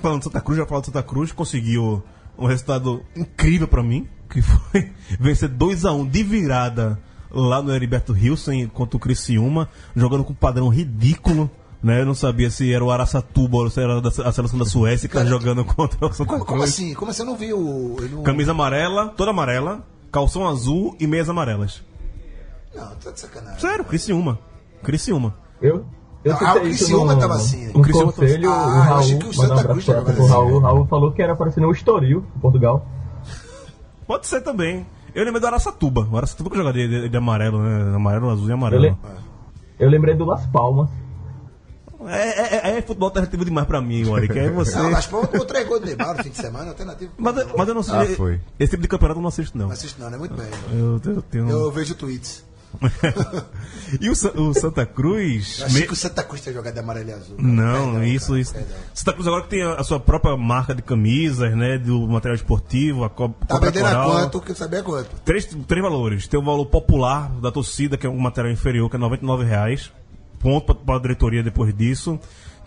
[0.00, 1.30] Falando de Santa Cruz, já falo de Santa Cruz.
[1.32, 2.02] Conseguiu
[2.38, 4.08] um resultado incrível pra mim.
[4.30, 6.98] Que foi vencer 2x1 de virada
[7.30, 9.68] lá no Heriberto Hilson contra o Criciúma.
[9.94, 11.50] Jogando com um padrão ridículo.
[11.82, 12.02] Né?
[12.02, 15.08] Eu não sabia se era o Araçatuba ou se era da- a seleção da Suécia
[15.08, 16.92] que tá jogando contra o Santa Como, como assim?
[16.92, 17.22] Como assim?
[17.22, 17.96] Eu não vi o.
[17.98, 18.22] Eu não...
[18.22, 21.82] Camisa amarela, toda amarela, calção azul e meias amarelas.
[22.74, 23.58] Não, tá de sacanagem.
[23.60, 24.38] Sério, Criciúma.
[24.82, 25.34] Criciúma.
[25.60, 25.86] Eu?
[26.22, 27.70] Eu Ah, citei o Criciúma no, tava assim.
[27.72, 30.10] O Criciúma conselho, tava- o Ah, eu Raul, achei que o um Santa Cruz tava
[30.10, 30.28] assim.
[30.28, 30.52] Raul.
[30.52, 32.86] O Raul falou que era parecendo o Estoril, em Portugal.
[34.10, 34.84] Pode ser também.
[35.14, 36.08] Eu lembrei do Araçatuba.
[36.10, 37.94] O Araçatuba que eu jogaria de, de amarelo, né?
[37.94, 38.82] Amarelo, azul e Eu, amarelo.
[38.82, 38.96] le-
[39.78, 40.88] eu lembrei do Las Palmas.
[42.08, 44.36] É, é, é futebol alternativo demais pra mim, Warwick.
[44.36, 44.76] É você.
[44.76, 47.12] Não, Las Palmas tomou três gols do Neymar no fim de semana, alternativo.
[47.18, 47.94] Mas, eu- mas eu não sei.
[47.94, 48.40] Ah, foi.
[48.58, 49.66] Esse tipo de campeonato eu não assisto, não.
[49.66, 50.46] Não assisto não, não é muito bem.
[50.72, 51.48] Eu, eu tenho.
[51.48, 52.44] Eu vejo tweets.
[54.00, 55.58] E o, o Santa Cruz.
[55.60, 57.36] Eu achei me- que o Santa Cruz tinha jogado de amarelo e azul.
[57.36, 57.48] cara.
[57.48, 58.54] Não, Perdão, isso, cara, isso.
[58.54, 58.76] perdão.
[58.94, 61.78] Santa Cruz agora que tem a, a sua própria marca de camisas, né?
[61.78, 64.40] Do material esportivo, a co Tá vendendo a quanto?
[64.40, 65.10] Que eu sabia quanto.
[65.24, 66.26] Três, três valores.
[66.28, 69.90] Tem o valor popular da torcida, que é um material inferior, que é 99 reais.
[70.38, 72.18] Ponto para a diretoria depois disso.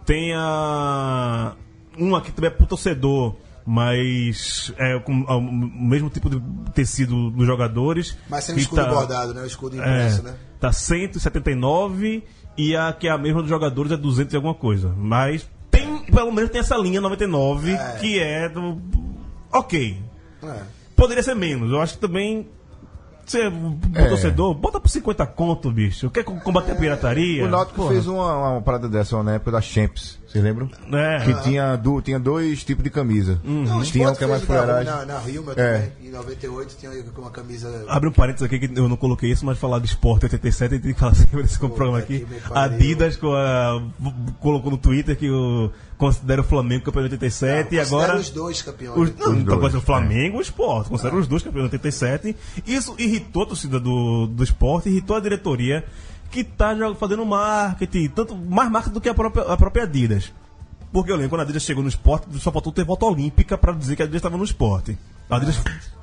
[0.05, 1.53] Tem a.
[1.97, 3.35] Uma que também é pro torcedor,
[3.65, 6.41] mas é com o mesmo tipo de
[6.71, 8.17] tecido dos jogadores.
[8.29, 9.41] Mas sem o escudo tá- bordado, né?
[9.41, 10.35] O escudo É, impresso, né?
[10.59, 12.23] tá 179
[12.57, 14.93] e a que é a mesma dos jogadores é 200 e alguma coisa.
[14.97, 17.97] Mas tem, pelo menos tem essa linha 99 É.
[17.99, 18.81] que é do.
[19.51, 20.01] Ok.
[20.43, 20.61] É.
[20.95, 21.71] Poderia ser menos.
[21.71, 22.47] Eu acho que também.
[23.25, 24.09] Você é um É.
[24.09, 26.09] torcedor, bota por 50 conto, bicho.
[26.09, 27.45] Quer combater a pirataria?
[27.45, 27.91] O Náutico Porra.
[27.93, 30.69] fez uma, uma parada dessa na época da Champs, vocês lembram?
[30.91, 31.19] É.
[31.23, 33.39] Que tinha, du, tinha dois tipos de camisa.
[33.43, 34.85] Não, o Tinha um que é mais fuleiragem.
[34.91, 35.55] na, na Rio, meu É.
[35.55, 35.91] também.
[36.09, 37.85] Em 98 tinha uma camisa.
[37.87, 40.75] Abre um parênteses aqui que eu não coloquei isso, mas falar de esporte 87, a
[40.75, 42.27] gente tem que falar sempre desse programa Puta aqui.
[42.51, 43.81] A Adidas co- a-
[44.39, 48.19] colocou no Twitter que o, considera o Flamengo campeão de 87 e Considera agora.
[48.19, 48.97] os dois campeões.
[48.97, 50.89] Os, não, então dois, considera o Flamengo e o esporte.
[50.89, 52.35] Considera os dois campeões de 87.
[52.65, 55.85] Isso irritou a torcida do, do esporte, irritou a diretoria,
[56.33, 60.31] que tá fazendo marketing, tanto mais marketing do que a própria, a própria Adidas.
[60.91, 63.71] Porque eu lembro, quando a Adidas chegou no esporte, só faltou ter volta olímpica pra
[63.73, 64.97] dizer que a Adidas estava no esporte.
[65.29, 65.59] A Adidas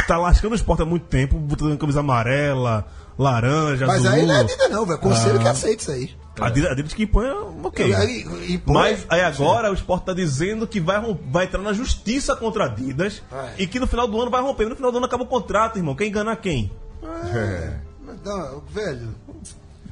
[0.06, 2.86] tá lascando o esporte há muito tempo, botando camisa amarela,
[3.18, 4.10] laranja, Mas azul.
[4.10, 4.98] aí não é Adidas, não, velho.
[4.98, 5.42] Conselho Ah.
[5.42, 6.10] que aceita isso aí.
[6.40, 7.26] A Adidas, a Adidas que impõe,
[7.62, 7.94] ok.
[7.94, 8.22] Aí,
[8.54, 11.00] impõe- Mas aí agora o esporte tá dizendo que vai,
[11.30, 13.54] vai entrar na justiça contra a Adidas Vai.
[13.58, 14.68] e que no final do ano vai romper.
[14.68, 15.94] No final do ano acaba o contrato, irmão.
[15.94, 16.70] Quem enganar quem?
[17.34, 17.74] É.
[18.04, 19.14] Mas Não, velho.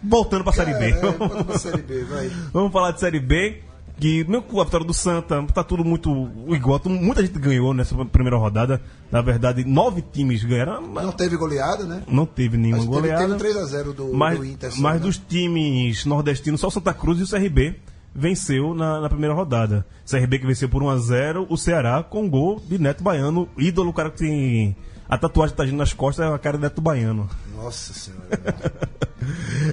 [0.03, 0.93] Voltando pra Série B.
[1.19, 2.05] Bota pra Série B.
[2.53, 3.63] Vamos falar de Série B.
[4.01, 6.81] Que mesmo com a vitória do Santa, tá tudo muito igual.
[6.87, 8.81] Muita gente ganhou nessa primeira rodada.
[9.11, 10.83] Na verdade, nove times ganharam.
[10.83, 12.05] Não teve goleada, né?
[12.07, 13.37] Não teve nenhuma teve, goleada.
[13.37, 14.73] teve 3x0 do, mas do Inter.
[14.79, 15.01] mas né?
[15.01, 17.75] dos times nordestinos, só o Santa Cruz e o CRB
[18.15, 19.85] venceu na, na primeira rodada.
[20.09, 24.11] CRB que venceu por 1x0, o Ceará com gol de Neto Baiano, ídolo, o cara
[24.11, 24.77] que tem
[25.09, 27.29] a tatuagem que tá nas costas é a cara de Neto Baiano.
[27.55, 28.29] Nossa senhora.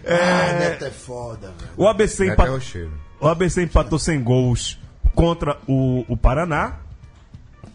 [0.08, 1.72] Ah, Neto é foda, velho.
[1.78, 2.88] O ABC, Neto é
[3.20, 4.78] o ABC empatou sem gols
[5.14, 6.78] contra o, o Paraná.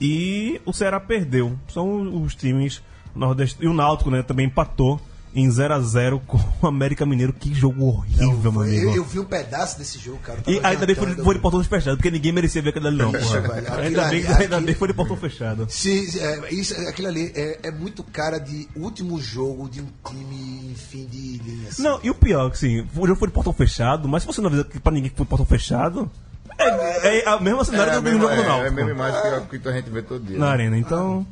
[0.00, 1.56] e o Ceará perdeu.
[1.68, 2.82] São os times
[3.14, 3.64] nordestinos.
[3.64, 5.00] E o Náutico, né, também empatou
[5.34, 7.32] em 0 a 0 com o América Mineiro.
[7.32, 8.90] Que jogo horrível, meu amigo.
[8.90, 10.40] Eu, eu vi um pedaço desse jogo, cara.
[10.46, 13.12] E ainda bem que foi, foi de portão fechado, porque ninguém merecia ver ali, não.
[13.12, 15.66] Bicho, velho, Ainda bem, ali- ainda aquilo- bem que foi de portão fechado.
[15.68, 20.70] Se, é, isso, aquilo ali é, é muito cara de último jogo de um time
[20.70, 21.68] em fim de linha.
[21.68, 21.82] assim.
[21.82, 24.40] Não, e o pior, que assim, o jogo foi de portão fechado, mas se você
[24.40, 26.10] não avisa que pra ninguém que foi de portão fechado,
[26.58, 28.74] é, é a mesma cenário É, do mesma, jogo do é, é a Náutico.
[28.74, 30.38] mesma imagem que a, que a gente vê todo dia.
[30.38, 30.52] na né?
[30.52, 30.76] arena.
[30.78, 31.26] Então.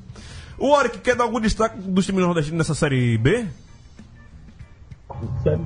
[0.57, 3.47] O Oric quer dar algum destaque dos times nordestinos nessa série B?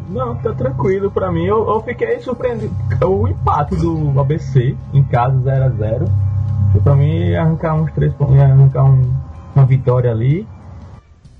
[0.09, 1.45] Não, tá tranquilo pra mim.
[1.45, 2.73] Eu, eu fiquei surpreendido.
[3.05, 6.09] O empate do ABC em casa 0x0.
[6.83, 9.11] Pra mim arrancar uns três pontos, arrancar um-
[9.55, 10.47] uma vitória ali.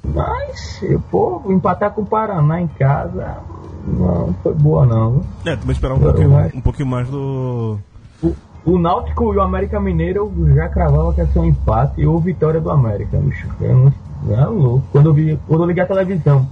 [0.05, 3.39] Mas, pô, empatar com o Paraná em casa
[3.87, 5.23] não foi boa não.
[5.47, 6.57] É, também esperar um Eu pouquinho, acho.
[6.57, 7.79] um pouquinho mais do.
[8.23, 8.35] O,
[8.65, 12.19] o Náutico e o América Mineiro eu já cravava que ia ser um empate ou
[12.21, 13.47] vitória do América, bicho.
[13.61, 14.83] É louco.
[14.93, 16.47] Quando eu, vi, quando eu liguei a televisão,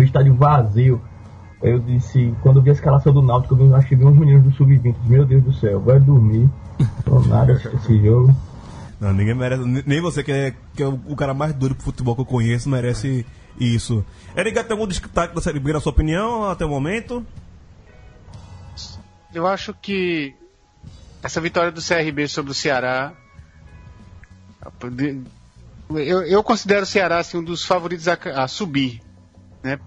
[0.00, 1.00] o estádio vazio,
[1.62, 4.16] eu disse, quando eu vi a escalação do Náutico, eu vi- acho que vi uns
[4.16, 6.48] meninos do Sub-20, meu Deus do céu, vai dormir.
[7.06, 8.34] Não nada esse jogo.
[8.98, 9.62] Não, ninguém merece.
[9.86, 12.68] Nem você, que é, que é o cara mais doido pro futebol que eu conheço,
[12.68, 13.24] merece
[13.58, 14.04] isso.
[14.36, 17.24] Eric, tem algum destaque da série B, na sua opinião, até o momento?
[19.34, 20.34] Eu acho que
[21.22, 23.12] essa vitória do CRB sobre o Ceará.
[25.90, 29.00] Eu, eu considero o Ceará assim, um dos favoritos a, a subir.
[29.62, 29.78] Né?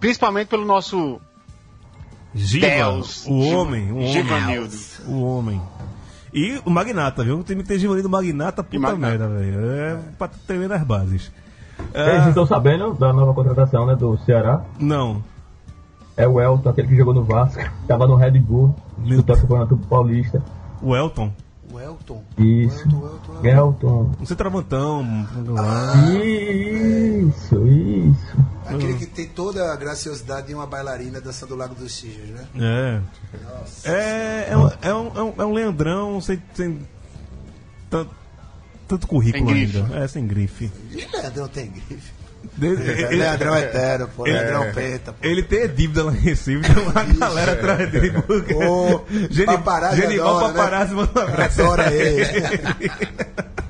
[0.00, 1.20] Principalmente pelo nosso
[2.34, 3.26] Giva, Deus.
[3.26, 4.12] o Giva- homem, o homem.
[4.12, 4.76] Givanildo.
[5.08, 5.60] O homem.
[6.32, 7.38] E o Magnata, viu?
[7.40, 8.98] O time que tem Givanildo Magnata, puta Magnata.
[8.98, 9.70] merda, velho.
[9.72, 11.32] É pra tremer nas bases.
[11.92, 14.62] Vocês Ah, estão sabendo da nova contratação né, do Ceará?
[14.78, 15.22] não.
[16.16, 18.74] É o Elton, aquele que jogou no Vasco, tava no Red Bull,
[19.04, 20.42] disputando o Campeonato Paulista.
[20.82, 21.32] O Elton.
[21.72, 22.24] O Elton.
[22.36, 22.88] Isso.
[22.88, 23.48] O Elton, o Elton,
[23.88, 24.10] Elton.
[24.18, 25.06] Não sei travantão.
[26.12, 28.36] Isso, isso.
[28.74, 33.00] Aquele que tem toda a graciosidade de uma bailarina dançando o Lago dos Cisnes, né?
[33.84, 33.90] É.
[33.90, 36.78] É, é, um, é, um, é um- é um Leandrão sem, sem
[37.90, 38.10] tanto,
[38.86, 39.88] tanto currículo ainda.
[39.96, 40.70] É, sem grife.
[40.90, 42.12] E Leandrão tem grife.
[42.56, 44.26] De- ele, Leandrão é eterno, pô.
[44.26, 44.72] ele- Leandrão é.
[44.72, 45.18] penta, pô.
[45.26, 48.12] ele tem dívida lá em Recife, tem uma galera atrás dele.
[48.22, 48.54] Porque...
[48.54, 49.04] Ô,
[49.46, 50.54] paparazzi Genival adora, né?
[50.58, 51.62] Paparazzi manda um abraço.
[51.62, 52.24] Adora ele.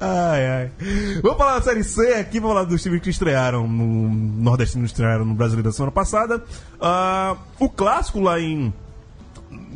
[0.00, 0.70] Ai, ai.
[1.22, 4.08] Vamos falar da Série C aqui, vamos falar dos times que estrearam no
[4.42, 6.42] Nordestino, estrearam no Brasileiro da semana passada.
[6.80, 8.72] Ah, o clássico lá em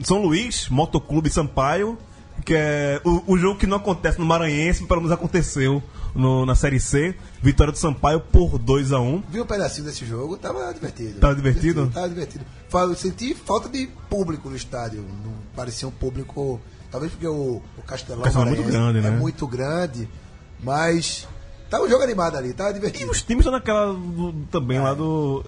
[0.04, 1.98] São Luís, Motoclube Sampaio,
[2.44, 5.82] que é o, o jogo que não acontece no Maranhense, pelo menos aconteceu
[6.14, 7.14] no- na Série C.
[7.42, 11.18] Vitória do Sampaio por 2 a 1 Vi um pedacinho desse jogo, tava divertido.
[11.18, 11.90] Tava divertido?
[11.92, 12.44] Tava divertido.
[12.68, 15.04] Fa- Eu senti falta de público no estádio.
[15.24, 16.60] Não parecia um público.
[16.92, 19.10] Talvez porque o, o Castelão, O Castelão é muito grande, é né?
[19.10, 20.08] muito grande,
[20.62, 21.26] mas
[21.70, 23.10] tava um jogo animado ali, E divertido.
[23.10, 25.42] os times estão naquela do- também lá do.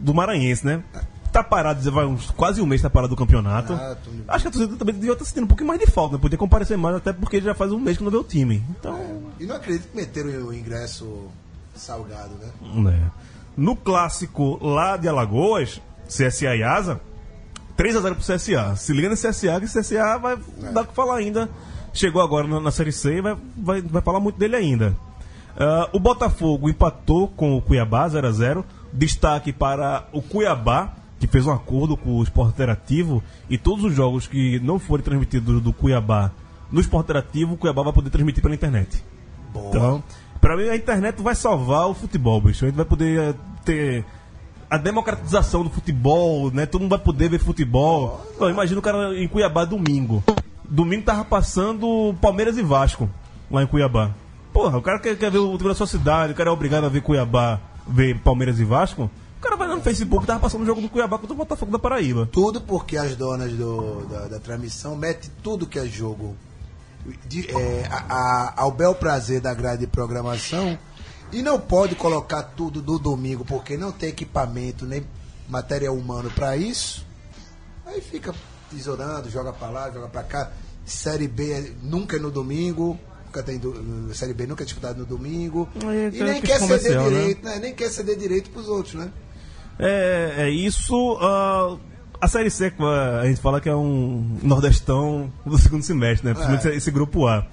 [0.00, 0.82] do Maranhense, né?
[1.30, 3.72] Tá parado, vai uns, quase um mês tá parado do campeonato.
[3.72, 4.10] Ah, tô.
[4.28, 6.20] Acho que a torcida também devia estar sentindo um pouquinho mais de falta, né?
[6.22, 8.62] Podia comparecer mais, até porque já faz um mês que não vê o time.
[8.70, 9.24] Então.
[9.40, 11.26] E não acredito que meteram o ingresso
[11.74, 12.90] salgado, né?
[12.92, 13.10] né.
[13.56, 17.00] No clássico lá de Alagoas, CSA e Asa,
[17.76, 18.76] 3x0 pro CSA.
[18.76, 20.38] Se liga no CSA, que o CSA vai
[20.72, 21.48] dar o que falar ainda.
[21.92, 24.96] Chegou agora na, na Série C e vai, vai, vai falar muito dele ainda.
[25.56, 28.64] Ah, o Botafogo empatou com o Cuiabá 0x0.
[28.92, 33.22] Destaque para o Cuiabá, que fez um acordo com o Esporte Interativo.
[33.48, 36.30] E todos os jogos que não forem transmitidos do Cuiabá
[36.70, 39.02] no Esporte Interativo, o Cuiabá vai poder transmitir pela internet.
[39.54, 40.02] Então,
[40.40, 42.64] pra mim a internet vai salvar o futebol, bicho.
[42.64, 44.04] A gente vai poder eh, ter
[44.70, 46.66] a democratização do futebol, né?
[46.66, 48.24] Todo mundo vai poder ver futebol.
[48.38, 50.22] Pô, imagina o cara em Cuiabá domingo.
[50.68, 53.08] Domingo tava passando Palmeiras e Vasco
[53.50, 54.10] lá em Cuiabá.
[54.52, 56.84] Porra, o cara quer, quer ver o time da sua cidade, o cara é obrigado
[56.84, 59.10] a ver Cuiabá, ver Palmeiras e Vasco.
[59.38, 61.70] O cara vai lá no Facebook, tava passando o jogo do Cuiabá contra o Botafogo
[61.70, 62.26] da Paraíba.
[62.32, 66.34] Tudo porque as donas do- da, da transmissão metem tudo que é jogo
[67.28, 70.78] de- é, a- a- ao bel prazer da grade de programação
[71.34, 75.04] e não pode colocar tudo no domingo porque não tem equipamento nem
[75.48, 77.04] material humano para isso.
[77.86, 78.34] Aí fica
[78.70, 80.50] tesourando, joga para lá, joga para cá.
[80.84, 82.98] Série B é- nunca é no domingo.
[83.26, 85.68] Nunca tem do- Série B nunca é disputada no domingo.
[85.84, 87.08] É, e é nem questão quer ceder né?
[87.08, 87.58] direito, né?
[87.60, 89.10] Nem quer ceder direito pros outros, né?
[89.78, 91.18] É, é isso.
[91.20, 91.76] ah,
[92.20, 96.32] a Série C, ah, a gente fala que é um nordestão do segundo semestre, né?
[96.34, 96.76] Principalmente É.
[96.76, 97.46] esse grupo A.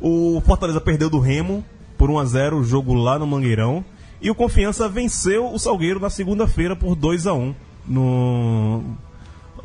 [0.00, 1.64] O Fortaleza perdeu do Remo
[1.98, 3.84] por 1x0 o jogo lá no Mangueirão.
[4.22, 7.54] E o Confiança venceu o Salgueiro na segunda-feira por 2x1
[7.86, 8.82] no.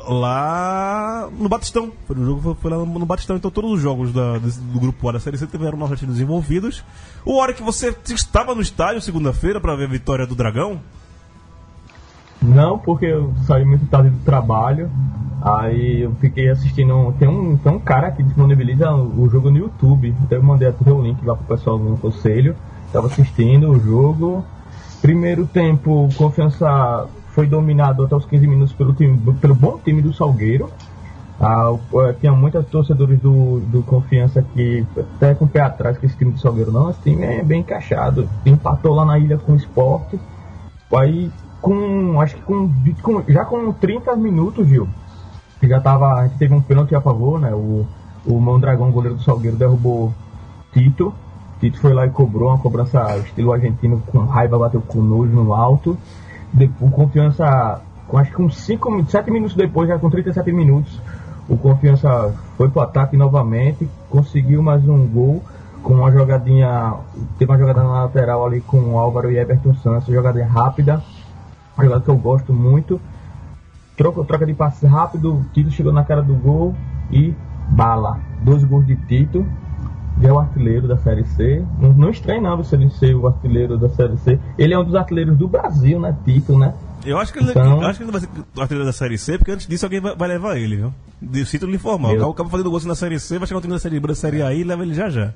[0.06, 1.90] lá no Batistão.
[2.06, 4.78] Foi, o jogo foi, foi lá no, no Batistão, então todos os jogos da- do
[4.80, 6.84] grupo A da Série C tiveram nordestinos envolvidos.
[7.24, 10.80] O hora que você estava no estádio segunda-feira para ver a vitória do Dragão,
[12.42, 14.90] Não, porque eu saí muito tarde do trabalho.
[15.44, 17.14] Aí eu fiquei assistindo.
[17.18, 20.14] Tem um, tem um cara que disponibiliza o jogo no YouTube.
[20.24, 22.56] Até eu mandei até o link lá pro pessoal no conselho.
[22.90, 24.42] Tava assistindo o jogo.
[25.02, 30.14] Primeiro tempo, confiança foi dominado até os 15 minutos pelo, time, pelo bom time do
[30.14, 30.70] Salgueiro.
[31.38, 36.06] Ah, eh, tinha muitos torcedores do, do Confiança que até com o pé atrás que
[36.06, 38.30] esse time do Salgueiro não, esse time é bem encaixado.
[38.46, 40.18] Empatou lá na ilha com o esporte.
[40.96, 41.30] Aí
[41.60, 42.20] com.
[42.20, 42.70] Acho que com,
[43.02, 44.88] com- já com 30 minutos, Gil.
[45.64, 46.14] Que Já tava.
[46.14, 47.52] A gente teve um pênalti a favor, né?
[47.52, 47.86] O,
[48.26, 50.12] o Mondragão, goleiro do Salgueiro, derrubou
[50.72, 51.12] Tito.
[51.60, 55.54] Tito foi lá e cobrou uma cobrança estilo argentino com raiva, bateu com nojo no
[55.54, 55.96] alto.
[56.52, 61.00] De, o confiança, com, acho que uns 5, 7 minutos depois, já com 37 minutos,
[61.48, 65.42] o confiança foi pro ataque novamente, conseguiu mais um gol
[65.82, 66.94] com uma jogadinha.
[67.38, 71.02] Teve uma jogada na lateral ali com o Álvaro e Everton Santos, jogadinha rápida,
[71.76, 73.00] uma jogada que eu gosto muito.
[73.96, 76.74] Troca, troca de passe rápido, Tito chegou na cara do gol
[77.12, 77.32] e
[77.70, 78.18] bala.
[78.42, 79.46] Dois gols de Tito,
[80.20, 81.64] já é o artilheiro da Série C.
[81.78, 84.38] Não, não estranhava se ele ser o artilheiro da Série C.
[84.58, 86.16] Ele é um dos artilheiros do Brasil, né?
[86.24, 86.74] Tito, né?
[87.06, 88.92] eu acho que ele, Então- eu acho que ele não vai ser o artilheiro da
[88.92, 90.94] Série C, porque antes disso alguém vai, vai levar ele, viu?
[91.20, 92.12] De título informal.
[92.14, 94.00] Eu- O cara fazendo gol assim na Série C, vai chegar no time da Série
[94.00, 95.32] da Série A e leva ele já já.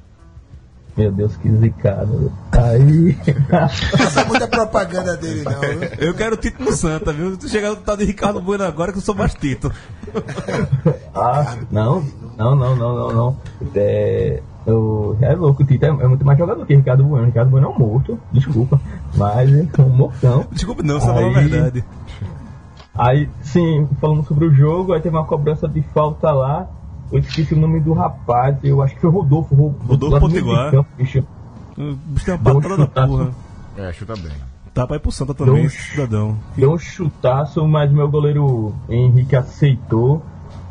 [0.98, 2.32] Meu Deus, que zicado.
[2.50, 3.16] Aí.
[3.48, 5.60] Não é muita propaganda dele, não.
[5.60, 6.08] viu?
[6.08, 7.36] Eu quero o Tito no Santa, viu?
[7.36, 9.70] Tu chegar no tal de Ricardo Bueno agora que eu sou mais Tito.
[11.14, 12.02] Ah, não,
[12.36, 13.36] não, não, não, não, não.
[13.76, 17.26] É, eu, é louco, o Tito é, é muito mais jogador que Ricardo Bueno.
[17.26, 18.80] Ricardo Bueno é um morto, desculpa,
[19.16, 20.46] mas é um mortão.
[20.50, 21.84] Desculpe não, você tá falando a Aí- verdade.
[22.92, 26.68] Aí, sim, falando sobre o jogo, aí teve uma cobrança de falta lá.
[27.10, 29.54] Eu esqueci o nome do rapaz, eu acho que foi Rodolfo.
[29.54, 30.72] Ro- Rodolfo Potiguar.
[30.96, 31.24] bicho.
[31.76, 33.30] O bicho tem uma Deu um da porra.
[33.76, 34.32] É, chuta bem.
[34.74, 36.36] Tá pra ir pro Santa também, Deu um cidadão.
[36.56, 40.22] Deu um chutaço, mas meu goleiro Henrique aceitou.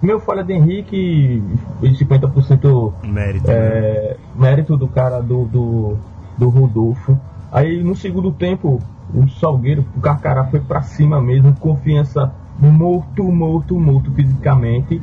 [0.02, 1.42] Meu falha de Henrique,
[1.82, 3.48] de 50% Mérito.
[3.48, 3.54] né?
[3.56, 5.98] é, mérito do cara do, do,
[6.38, 7.20] do Rodolfo.
[7.52, 8.80] Aí no segundo tempo,
[9.14, 15.02] o Salgueiro, o Carcará foi pra cima mesmo, confiança morto, morto, morto fisicamente.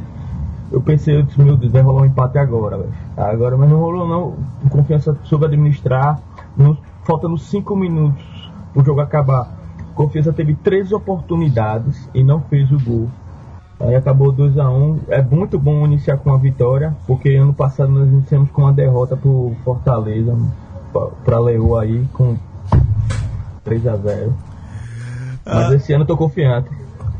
[0.74, 2.92] Eu pensei, eu disse, meu Deus, vai rolar um empate agora, velho.
[3.16, 4.34] Agora, mas não rolou não.
[4.64, 6.18] O Confiança soube administrar.
[6.56, 9.48] No, faltando 5 minutos pro jogo acabar.
[9.94, 13.08] Confiança teve três oportunidades e não fez o gol.
[13.78, 17.90] Aí acabou 2 a 1 É muito bom iniciar com uma vitória, porque ano passado
[17.92, 20.36] nós iniciamos com uma derrota pro Fortaleza,
[20.92, 22.36] pra- pra Leoa aí, com
[23.62, 24.32] 3 a 0
[25.46, 25.74] Mas Ah.
[25.76, 26.68] esse ano eu tô confiante.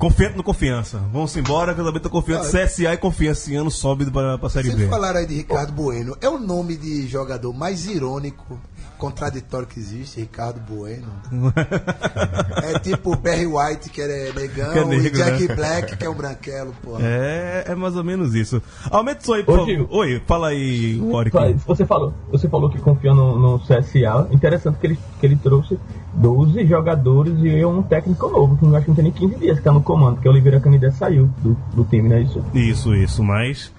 [0.05, 0.99] Confiante no confiança.
[1.11, 2.49] Vamos embora, que eu também tô confiante.
[2.49, 4.89] CSA e confiança esse ano sobe pra, pra Série Vocês B.
[4.89, 6.15] falaram aí de Ricardo Bueno.
[6.21, 8.61] É o nome de jogador mais irônico,
[9.05, 11.07] contraditório que existe, Ricardo Bueno.
[12.63, 15.55] é tipo Barry White, que é negão, Que é negro, e Jack né?
[15.55, 16.97] Black, que é um branquelo, pô.
[17.01, 18.63] É, é mais ou menos isso.
[18.91, 19.67] Aumenta aí, por Ô, favor.
[19.71, 19.87] Gil.
[19.91, 21.37] Oi, fala aí, Warwick.
[21.37, 24.29] Fala- Você falou, você falou que confia no, no CSA.
[24.31, 25.79] Interessante que ele, que ele trouxe
[26.15, 29.59] 12 jogadores e um técnico novo, que eu acho que não tem nem 15 dias
[29.59, 32.43] que tá no comando, que o Oliveira Canidé saiu do, do time, não é isso?
[32.55, 33.71] Isso, isso, mas.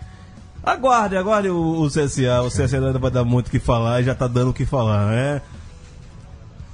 [0.66, 2.42] Aguarde, aguarde o, o CSA.
[2.42, 4.66] O CSA ainda vai dar muito o que falar e já tá dando o que
[4.66, 5.42] falar, né?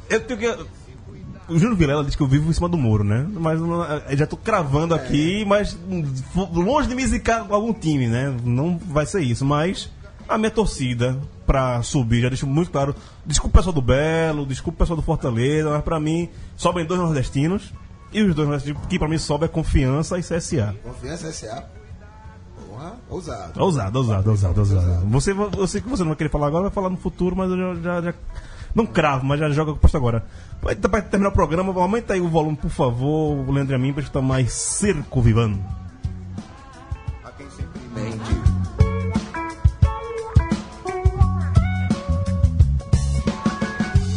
[0.09, 0.47] Eu tenho que.
[1.49, 3.27] O Júnior Vilela diz que eu vivo em cima do muro, né?
[3.29, 3.59] Mas
[4.17, 5.77] já tô cravando aqui, mas
[6.33, 8.33] longe de me zicar com algum time, né?
[8.45, 9.91] Não vai ser isso, mas
[10.29, 12.95] a minha torcida pra subir, já deixo muito claro.
[13.25, 17.01] Desculpa o pessoal do Belo, desculpa o pessoal do Fortaleza, mas pra mim sobem dois
[17.01, 17.73] nordestinos.
[18.13, 20.75] E os dois nordestinos que pra mim sobe é confiança e CSA.
[20.83, 21.80] Confiança SA.
[23.09, 23.61] Ousado.
[23.63, 25.05] Ousado, ousado, ousado, ousado.
[25.09, 27.49] Você, eu sei que você não vai querer falar agora, vai falar no futuro, mas
[27.51, 27.82] eu já.
[27.82, 28.13] já- já-
[28.73, 30.25] não cravo, mas já joga o posto agora.
[30.61, 33.91] Vai- terminar o programa, aumenta aí o volume, por favor, o Leandro e a mim,
[33.91, 35.59] pra escutar mais Circo Vivando.
[37.25, 38.41] A quem sempre mente.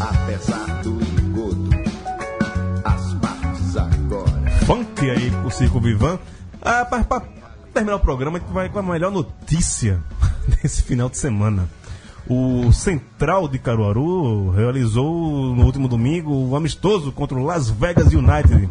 [0.00, 0.90] Apesar do
[1.20, 1.70] engodo,
[2.84, 4.50] as partes agora.
[4.66, 6.18] Funk aí com o Circo Vivan.
[6.60, 7.22] Ah, pra, pra
[7.74, 10.00] terminar o programa, a gente vai com a melhor notícia
[10.62, 11.68] desse final de semana.
[12.26, 18.70] O Central de Caruaru realizou no último domingo o amistoso contra o Las Vegas United.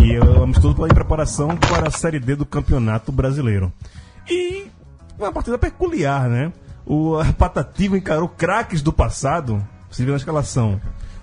[0.00, 3.72] E é o amistoso em preparação para a Série D do Campeonato Brasileiro.
[4.28, 4.66] E
[5.18, 6.52] uma partida peculiar, né?
[6.86, 10.80] O a Patativa encarou craques do passado, se vê na escalação,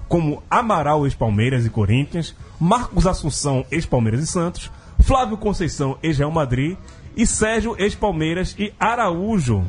[0.09, 6.78] como Amaral, ex-Palmeiras e Corinthians, Marcos Assunção, ex-Palmeiras e Santos, Flávio Conceição, ex-Real Madrid.
[7.16, 8.55] E Sérgio, ex-Palmeiras.
[8.57, 9.66] E Araújo,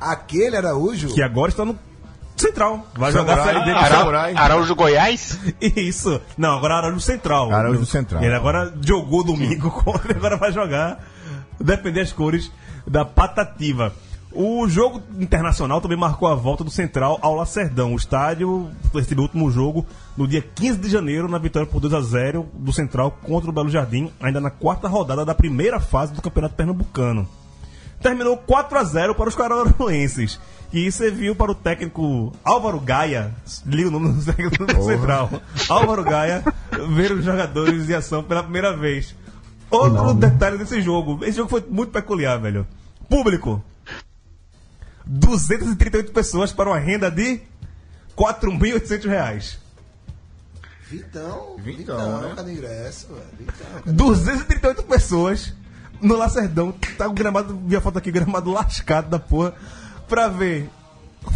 [0.00, 1.08] Aquele Araújo.
[1.14, 1.78] que agora está no
[2.36, 2.86] Central.
[2.94, 3.44] Vai jogar a.
[3.44, 3.98] Série D do Ara- Central.
[4.00, 4.34] Samurai.
[4.36, 5.38] Araújo Goiás?
[5.60, 6.20] Isso.
[6.36, 7.50] Não, agora Araújo Central.
[7.52, 8.22] Araújo Central.
[8.22, 11.02] Ele agora jogou domingo contra, ele agora vai jogar,
[11.60, 12.50] depender das cores
[12.86, 13.92] da patativa.
[14.34, 17.92] O jogo internacional também marcou a volta do Central ao Lacerdão.
[17.92, 21.94] O estádio recebeu o último jogo no dia 15 de janeiro, na vitória por 2
[21.94, 26.12] a 0 do Central contra o Belo Jardim, ainda na quarta rodada da primeira fase
[26.12, 27.28] do Campeonato Pernambucano
[28.04, 30.38] terminou 4 a 0 para os cararuenses.
[30.72, 33.32] E serviu para o técnico Álvaro Gaia,
[33.64, 35.30] liga o nome do técnico do Central,
[35.68, 36.42] Álvaro Gaia,
[36.90, 39.14] ver os jogadores em ação pela primeira vez.
[39.70, 42.66] Outro detalhe desse jogo, esse jogo foi muito peculiar, velho.
[43.08, 43.62] Público,
[45.06, 47.40] 238 pessoas para uma renda de
[48.16, 49.58] 4.800 reais.
[50.88, 51.56] Vitão.
[51.58, 52.32] Vitão, Vitão, né?
[52.36, 53.26] cadê ingresso, velho?
[53.38, 53.66] Vitão.
[53.84, 55.52] cadê- 238 pessoas
[56.00, 56.72] no Lacerdão.
[56.96, 59.54] Tá o gramado, vi a foto aqui, gramado lascado da porra,
[60.08, 60.68] pra ver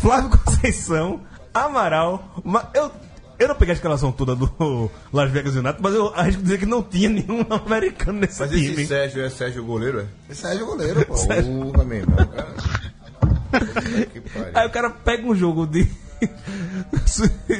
[0.00, 2.40] Flávio Conceição, Amaral.
[2.44, 2.92] ma- eu,
[3.38, 6.66] eu não peguei a escalação toda do Las Vegas United, mas eu arrisco dizer que
[6.66, 8.66] não tinha nenhum americano nesse Mas time.
[8.72, 10.06] esse Sérgio é Sérgio goleiro, é?
[10.32, 11.14] Esse aí é goleiro, pô.
[11.14, 12.54] Porra, meu irmão, cara.
[14.12, 14.22] Que.
[14.54, 15.88] Aí o cara pega um jogo de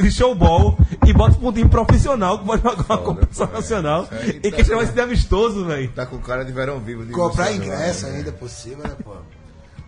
[0.02, 0.76] de showball
[1.06, 4.08] e bota pra um time profissional que vai jogar uma Foda, competição nacional
[4.42, 4.82] e tá que chama bom.
[4.82, 5.88] esse de amistoso, velho.
[5.92, 7.06] Tá com cara de verão vivo.
[7.06, 8.16] de Comprar ingresso né?
[8.18, 9.12] ainda por cima, né, pô?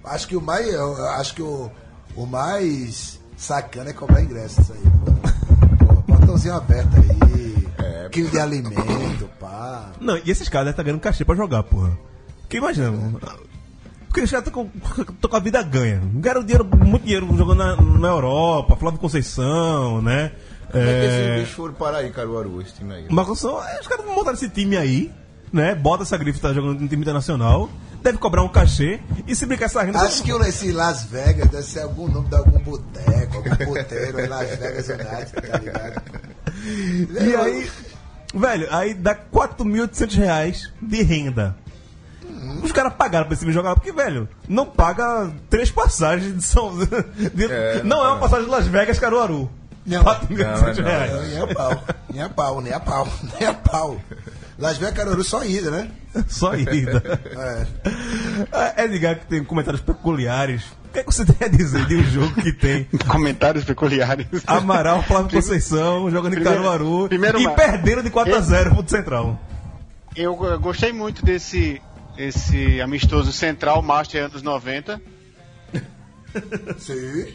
[0.04, 0.72] Acho que o mais.
[0.72, 1.70] eu acho que o,
[2.16, 5.86] o mais sacana é comprar ingresso, isso aí, pô.
[5.86, 7.68] Pô, Portãozinho aberto aí.
[7.78, 9.90] É, quilo de alimento, pá.
[10.00, 11.90] Não, e esses caras devem estar ganhando cachê pra jogar, porra.
[12.42, 13.20] Porque imagina, mano,
[14.10, 14.70] porque caras estão com,
[15.28, 16.00] com a vida ganha.
[16.14, 20.32] Ganharam dinheiro, muito dinheiro jogando na, na Europa, Flávio Conceição, né?
[20.70, 23.06] Como é que esses É, bichos foram parar aí, Caruaru, esse time aí?
[23.08, 25.12] Marcos Conceição, é, os caras montaram esse time aí,
[25.52, 25.76] né?
[25.76, 27.70] Bota essa grife, tá jogando no time internacional,
[28.02, 28.98] deve cobrar um cachê
[29.28, 30.00] e se brincar essa renda.
[30.00, 34.26] Acho que esse Las Vegas deve ser algum nome de algum boteco, algum boteiro em
[34.26, 36.02] Las Vegas United, tá ligado?
[37.20, 37.70] E aí,
[38.34, 41.56] velho, aí dá 4.800 reais de renda.
[42.62, 46.72] Os caras pagaram pra esse time jogar, porque, velho, não paga três passagens de São.
[47.34, 49.50] de- É, não, não é uma passagem de Las Vegas, Caruaru.
[49.86, 50.04] Não.
[50.04, 51.12] 4.800 Não, reais.
[51.12, 53.08] Não, nem a pau, nem a pau, nem a pau,
[53.40, 54.00] nem a pau.
[54.58, 55.90] Las Vegas Caruaru só ida, né?
[56.28, 57.02] Só ida.
[58.52, 58.76] É.
[58.78, 60.62] É Edgar que tem comentários peculiares.
[60.88, 64.26] O que, é que você tem a dizer de um jogo que tem Comentários peculiares.
[64.46, 69.40] Amaral, Flávio Conceição, jogando em Caruaru primeiro e perdendo de 4 a 0 pro Central?
[70.16, 71.80] Eu eh, gostei muito desse
[72.28, 75.00] esse amistoso Central Master anos 90.
[76.78, 77.34] Sim.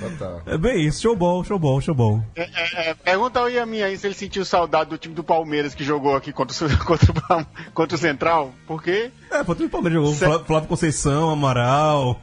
[0.00, 0.42] Total.
[0.46, 2.22] É bem isso, showball, showball, showball.
[2.36, 5.74] É, é, é, pergunta ao Yamin aí se ele sentiu saudade do time do Palmeiras
[5.74, 8.52] que jogou aqui contra o, contra o, contra o Central.
[8.64, 9.10] Por quê?
[9.28, 10.44] É, foi o time do Palmeiras jogou.
[10.44, 12.20] Flávio, Conceição, Amaral,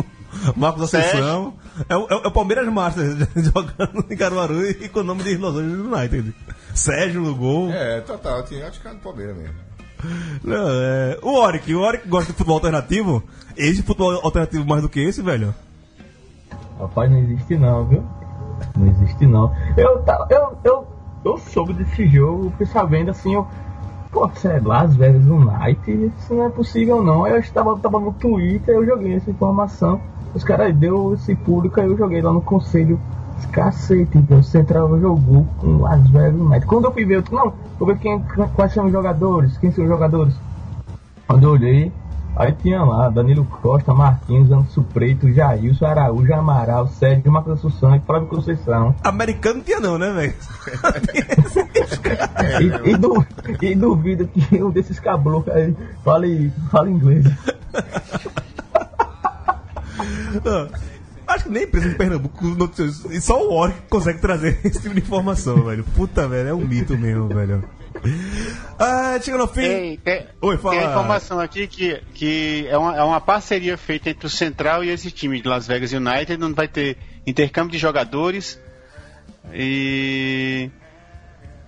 [0.56, 1.58] Marcos Ascensão.
[1.86, 3.04] É, o- é o- é o Palmeiras Master
[3.36, 6.34] jogando em Caruaru e com o nome de Los Angeles United.
[6.74, 7.70] Sérgio no gol.
[7.70, 8.42] É, total.
[8.44, 9.67] Tinha, acho que era do Palmeiras mesmo.
[10.44, 13.22] Não, é, O Oric, o Oric gosta de futebol alternativo.
[13.56, 15.54] Esse futebol alternativo mais do que esse, velho.
[16.78, 18.04] Rapaz, não existe não, viu?
[18.76, 19.52] Não existe não.
[19.76, 20.86] Eu, eu, eu,
[21.24, 23.46] eu soube desse jogo, fui sabendo assim, eu.
[24.10, 27.26] Pô, sei lá, Las Vegas United, isso não é possível não.
[27.26, 30.00] Eu estava tava no Twitter, eu joguei essa informação.
[30.34, 32.98] Os caras deu esse público, aí eu joguei lá no conselho.
[33.46, 36.66] Cacete, então o Central jogou com Las Vegas United.
[36.66, 38.20] Quando eu fui ver, eu disse, não, vou ver quem,
[38.54, 40.34] quais são os jogadores, quem são os jogadores.
[41.26, 41.92] Quando eu olhei,
[42.36, 48.00] aí tinha lá Danilo Costa, Marquinhos, Anderson Preto, Jailson, Araújo, Amaral, Sérgio, Marcos Assunção e
[48.00, 48.94] Flávio Conceição.
[49.02, 50.34] Americano não tinha não, né, velho?
[52.60, 53.26] E, e, du,
[53.60, 57.24] e duvido que um desses caboclos aí fale, fale inglês.
[61.28, 62.42] Acho que nem empresa de Pernambuco
[63.10, 65.84] E só o Oric consegue trazer esse tipo de informação, velho.
[65.94, 67.62] Puta, velho, é um mito mesmo, velho.
[68.78, 69.60] Ah, chega no fim.
[69.60, 70.76] Tem, tem, Oi, fala.
[70.76, 74.82] tem a informação aqui que, que é, uma, é uma parceria feita entre o Central
[74.82, 78.58] e esse time de Las Vegas United, onde vai ter intercâmbio de jogadores
[79.52, 80.70] e.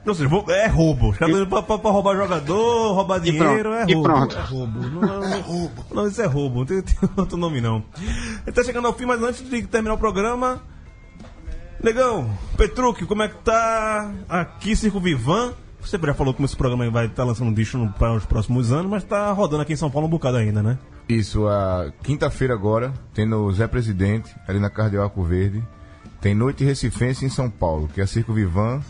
[0.07, 1.11] Ou seja, é roubo.
[1.11, 4.03] Os caras estão indo pra, pra- roubar jogador, roubar dinheiro, é roubo.
[4.03, 4.37] pronto.
[4.37, 4.79] É roubo.
[4.81, 5.85] Não, é roubo.
[5.95, 6.59] Não, isso é roubo.
[6.61, 7.85] Não tem, tem outro nome, não.
[8.47, 10.63] Ele tá chegando ao fim, mas antes de terminar o programa.
[11.83, 15.55] Negão, Petruc, como é que tá aqui, Circo Vivan?
[15.81, 19.03] Você já falou como esse programa vai estar lançando disco para os próximos anos, mas
[19.03, 20.79] tá rodando aqui em São Paulo um bocado ainda, né?
[21.09, 25.63] Isso, a quinta-feira agora, tem no Zé Presidente, ali na Cardeal Arco Verde.
[26.21, 28.83] Tem Noite Recifense em São Paulo, que é a Circo Vivan,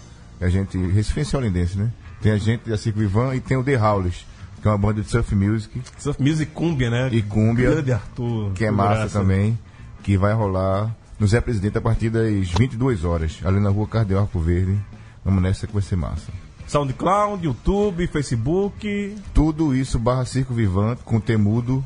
[0.46, 0.76] a gente.
[0.78, 1.90] Recifense e Olindense, né?
[2.20, 4.26] Tem a gente da Circo Vivan e tem o The Howlers,
[4.60, 7.08] que é uma banda de surf music Surf Music Cumbia, né?
[7.12, 8.52] e cúmbia, Grande Arthur.
[8.52, 9.18] que é massa figuraça.
[9.18, 9.58] também,
[10.02, 14.22] que vai rolar no Zé Presidente a partir das 22 horas, ali na rua Cardeal
[14.22, 14.78] Arco Verde.
[15.24, 16.30] Vamos nessa que vai ser massa.
[16.66, 19.16] SoundCloud, YouTube, Facebook.
[19.34, 21.84] Tudo isso barra Circo Vivan com temudo.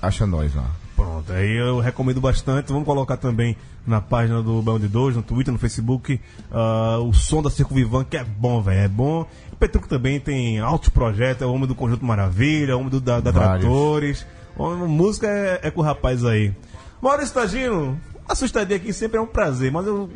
[0.00, 0.70] Acha nós lá.
[0.96, 2.72] Pronto, aí eu recomendo bastante.
[2.72, 3.54] Vamos colocar também
[3.86, 6.18] na página do Bão de Dois, no Twitter, no Facebook,
[6.50, 8.80] ah, o som da Circo Vivan, que é bom, velho.
[8.80, 9.26] É bom.
[9.52, 12.90] O Petruco também tem altos projetos, é o homem do Conjunto Maravilha, é o homem
[12.90, 13.30] do, da, da.
[13.30, 14.26] Tratores.
[14.56, 16.54] Homem- música é, é com o rapaz aí.
[17.00, 20.08] Maurício Tagino, a sua estadia aqui sempre é um prazer, mas eu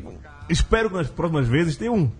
[0.48, 2.10] espero que nas próximas vezes tenha um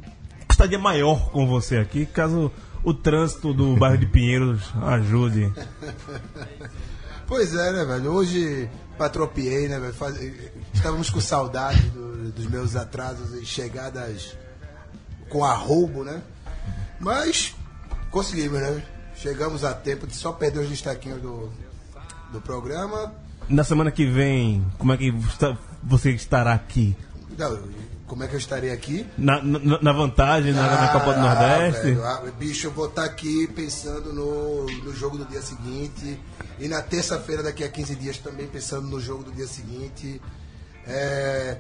[0.51, 2.53] estadia maior com você aqui, caso
[2.85, 5.51] o trânsito do bairro de Pinheiros ajude.
[7.31, 8.11] Pois é, né, velho?
[8.13, 8.69] Hoje
[8.99, 9.95] patropiei, né, velho?
[9.95, 10.19] Faz-
[10.75, 14.37] Estávamos com saudade do- dos meus atrasos e chegadas
[15.29, 16.23] com arroubo, né?
[16.99, 17.55] Mas
[18.11, 18.83] conseguimos, né?
[19.15, 21.51] Chegamos a tempo de só perder os destaquinhos do,
[22.33, 23.15] do programa.
[23.49, 25.15] Na semana que vem, como é que
[25.85, 26.97] você estará aqui?
[27.39, 27.59] Não,
[28.09, 29.07] como é que eu estarei aqui?
[29.17, 31.83] Na, na, na vantagem, na, na Copa do Ah, Nordeste?
[31.83, 36.19] velho, ah, bicho, eu vou estar aqui pensando no, no jogo do dia seguinte.
[36.61, 40.21] E na terça-feira, daqui a 15 dias, também pensando no jogo do dia seguinte.
[40.87, 41.57] É,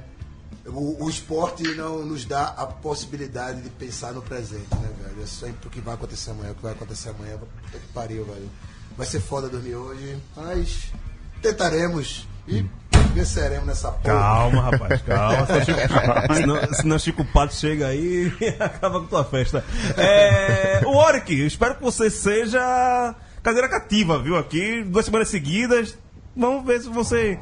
[0.67, 5.23] o, o esporte não nos dá a possibilidade de pensar no presente, né, velho?
[5.23, 7.39] É sempre o que vai acontecer amanhã, o que vai acontecer amanhã.
[7.39, 8.51] Puta que pariu, velho.
[8.97, 10.93] Vai ser foda dormir hoje, mas
[11.41, 12.67] tentaremos e
[13.15, 14.15] venceremos nessa porra.
[14.15, 15.47] Calma, rapaz, calma.
[16.35, 19.65] Senão senão, Chico Pato chega aí e acaba com tua festa.
[19.97, 24.37] É, o Oric, espero que você seja cadeira cativa, viu?
[24.37, 25.97] Aqui, duas semanas seguidas.
[26.37, 27.39] Vamos ver se você.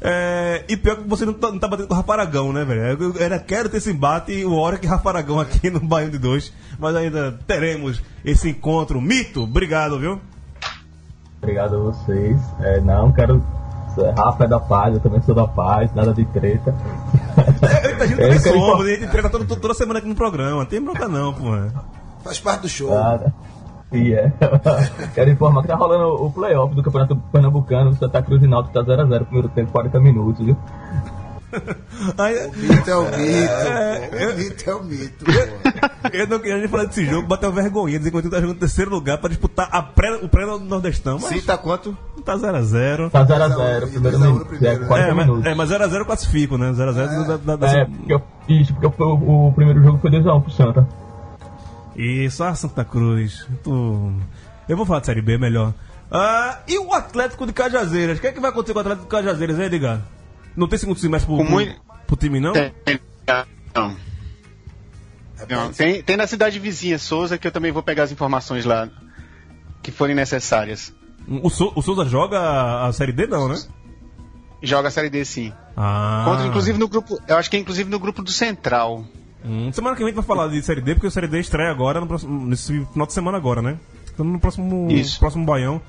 [0.00, 2.64] É, e pior que você não tá, não tá batendo com o Rafa Aragão, né,
[2.64, 2.80] velho?
[2.80, 6.12] Eu, eu ainda quero ter esse embate, o Oric e Rafa Aragão aqui no Baiano
[6.12, 6.52] de Dois.
[6.78, 9.00] Mas ainda teremos esse encontro.
[9.00, 10.20] Mito, obrigado, viu?
[11.40, 12.40] Obrigado a vocês.
[12.60, 13.44] É, não, quero.
[14.16, 16.74] Rafa é da paz, eu também sou da paz, nada de treta.
[17.36, 20.60] A gente Eu também quero somos, a gente treina toda, toda semana aqui no programa.
[20.60, 21.50] Não tem bronca não, pô.
[22.24, 22.94] Faz parte do show.
[22.94, 23.34] Nada.
[23.92, 24.32] É.
[25.14, 28.82] Quero informar que tá rolando o playoff do Campeonato Pernambucano, Santa Cruz e Náutico tá
[28.82, 30.56] 0x0, primeiro tempo, 40 minutos, viu?
[32.16, 33.52] Aí, Mito é o mito.
[33.52, 34.16] É, pô.
[34.16, 35.24] eu- O mito é o mito.
[35.24, 35.32] pô.
[36.12, 38.58] Eu não queria nem falar desse jogo, bateu vergonha, dizer que o tá jogando em
[38.58, 41.18] terceiro lugar pra disputar a pré, o pré-nordestão.
[41.20, 41.96] Mas Se tá quanto?
[42.24, 43.10] tá 0x0.
[43.10, 45.46] Tá 0x0, Dois a um, primeiro no minuto, primeiro, é 40 É, mas, minutos.
[45.46, 46.72] é, mas 0x0 eu classifico, né?
[46.72, 50.42] 0x0 da, da, da, É, porque eu, isso, porque o, o primeiro jogo foi 2x1
[50.42, 50.88] pro Santa.
[51.96, 53.46] Isso, ah, Santa Cruz.
[53.62, 54.12] Tu...
[54.68, 55.74] Eu vou falar de Série B melhor.
[56.10, 58.18] Ah, e o Atlético de Cajazeiras?
[58.18, 60.00] O que é que vai acontecer com o Atlético de Cajazeiras, hein, Edgar?
[60.56, 62.52] Não tem segundo semestre pro, muito- pro time, não?
[62.52, 62.72] Tem,
[63.74, 63.96] não.
[65.48, 68.88] Não, tem, tem na cidade vizinha, Souza, que eu também vou pegar as informações lá
[69.82, 70.94] que forem necessárias.
[71.26, 73.60] O, Sou- o Souza joga a, a Série D, não, né?
[74.62, 75.52] Joga a Série D sim.
[75.76, 76.22] Ah.
[76.26, 77.18] Contra, inclusive no grupo.
[77.26, 79.04] Eu acho que é inclusive no grupo do Central.
[79.44, 81.40] Hum, semana que vem a gente vai falar de Série D, porque a Série D
[81.40, 83.76] estreia agora, no próximo, nesse final de semana agora, né?
[84.12, 85.18] Então no próximo, Isso.
[85.18, 85.80] próximo Baião.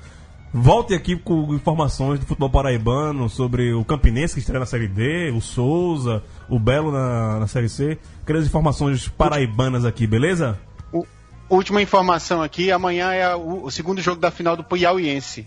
[0.52, 5.30] Volte aqui com informações do futebol paraibano sobre o Campinense que estreia na Série D,
[5.36, 7.98] o Souza, o Belo na, na Série C.
[8.24, 10.56] Queremos informações paraibanas aqui, beleza?
[10.92, 11.04] O-
[11.50, 15.46] última informação aqui, amanhã é a- o, o segundo jogo da final do Piauiense.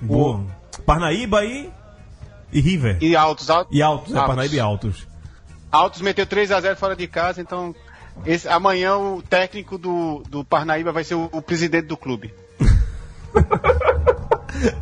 [0.00, 0.44] Boa.
[0.86, 1.68] Parnaíba e,
[2.52, 2.98] e River.
[3.00, 4.26] E Altos, Altos, E Altos, é, Altos.
[4.28, 5.06] Parnaíba e Altos.
[5.70, 7.74] Altos meteu 3 a 0 fora de casa, então
[8.24, 12.32] esse- amanhã o técnico do, do Parnaíba vai ser o, o presidente do clube.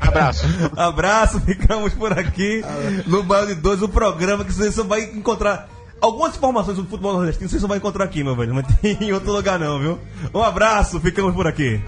[0.00, 0.44] Abraço.
[0.76, 2.64] Abraço, ficamos por aqui
[3.06, 5.68] no Bairro de Dois, o programa que você só vai encontrar.
[6.00, 8.54] Algumas informações sobre futebol nordestino você só vai encontrar aqui, meu velho.
[8.54, 9.98] Não tem em outro lugar, não, viu?
[10.32, 11.82] Um abraço, ficamos por aqui.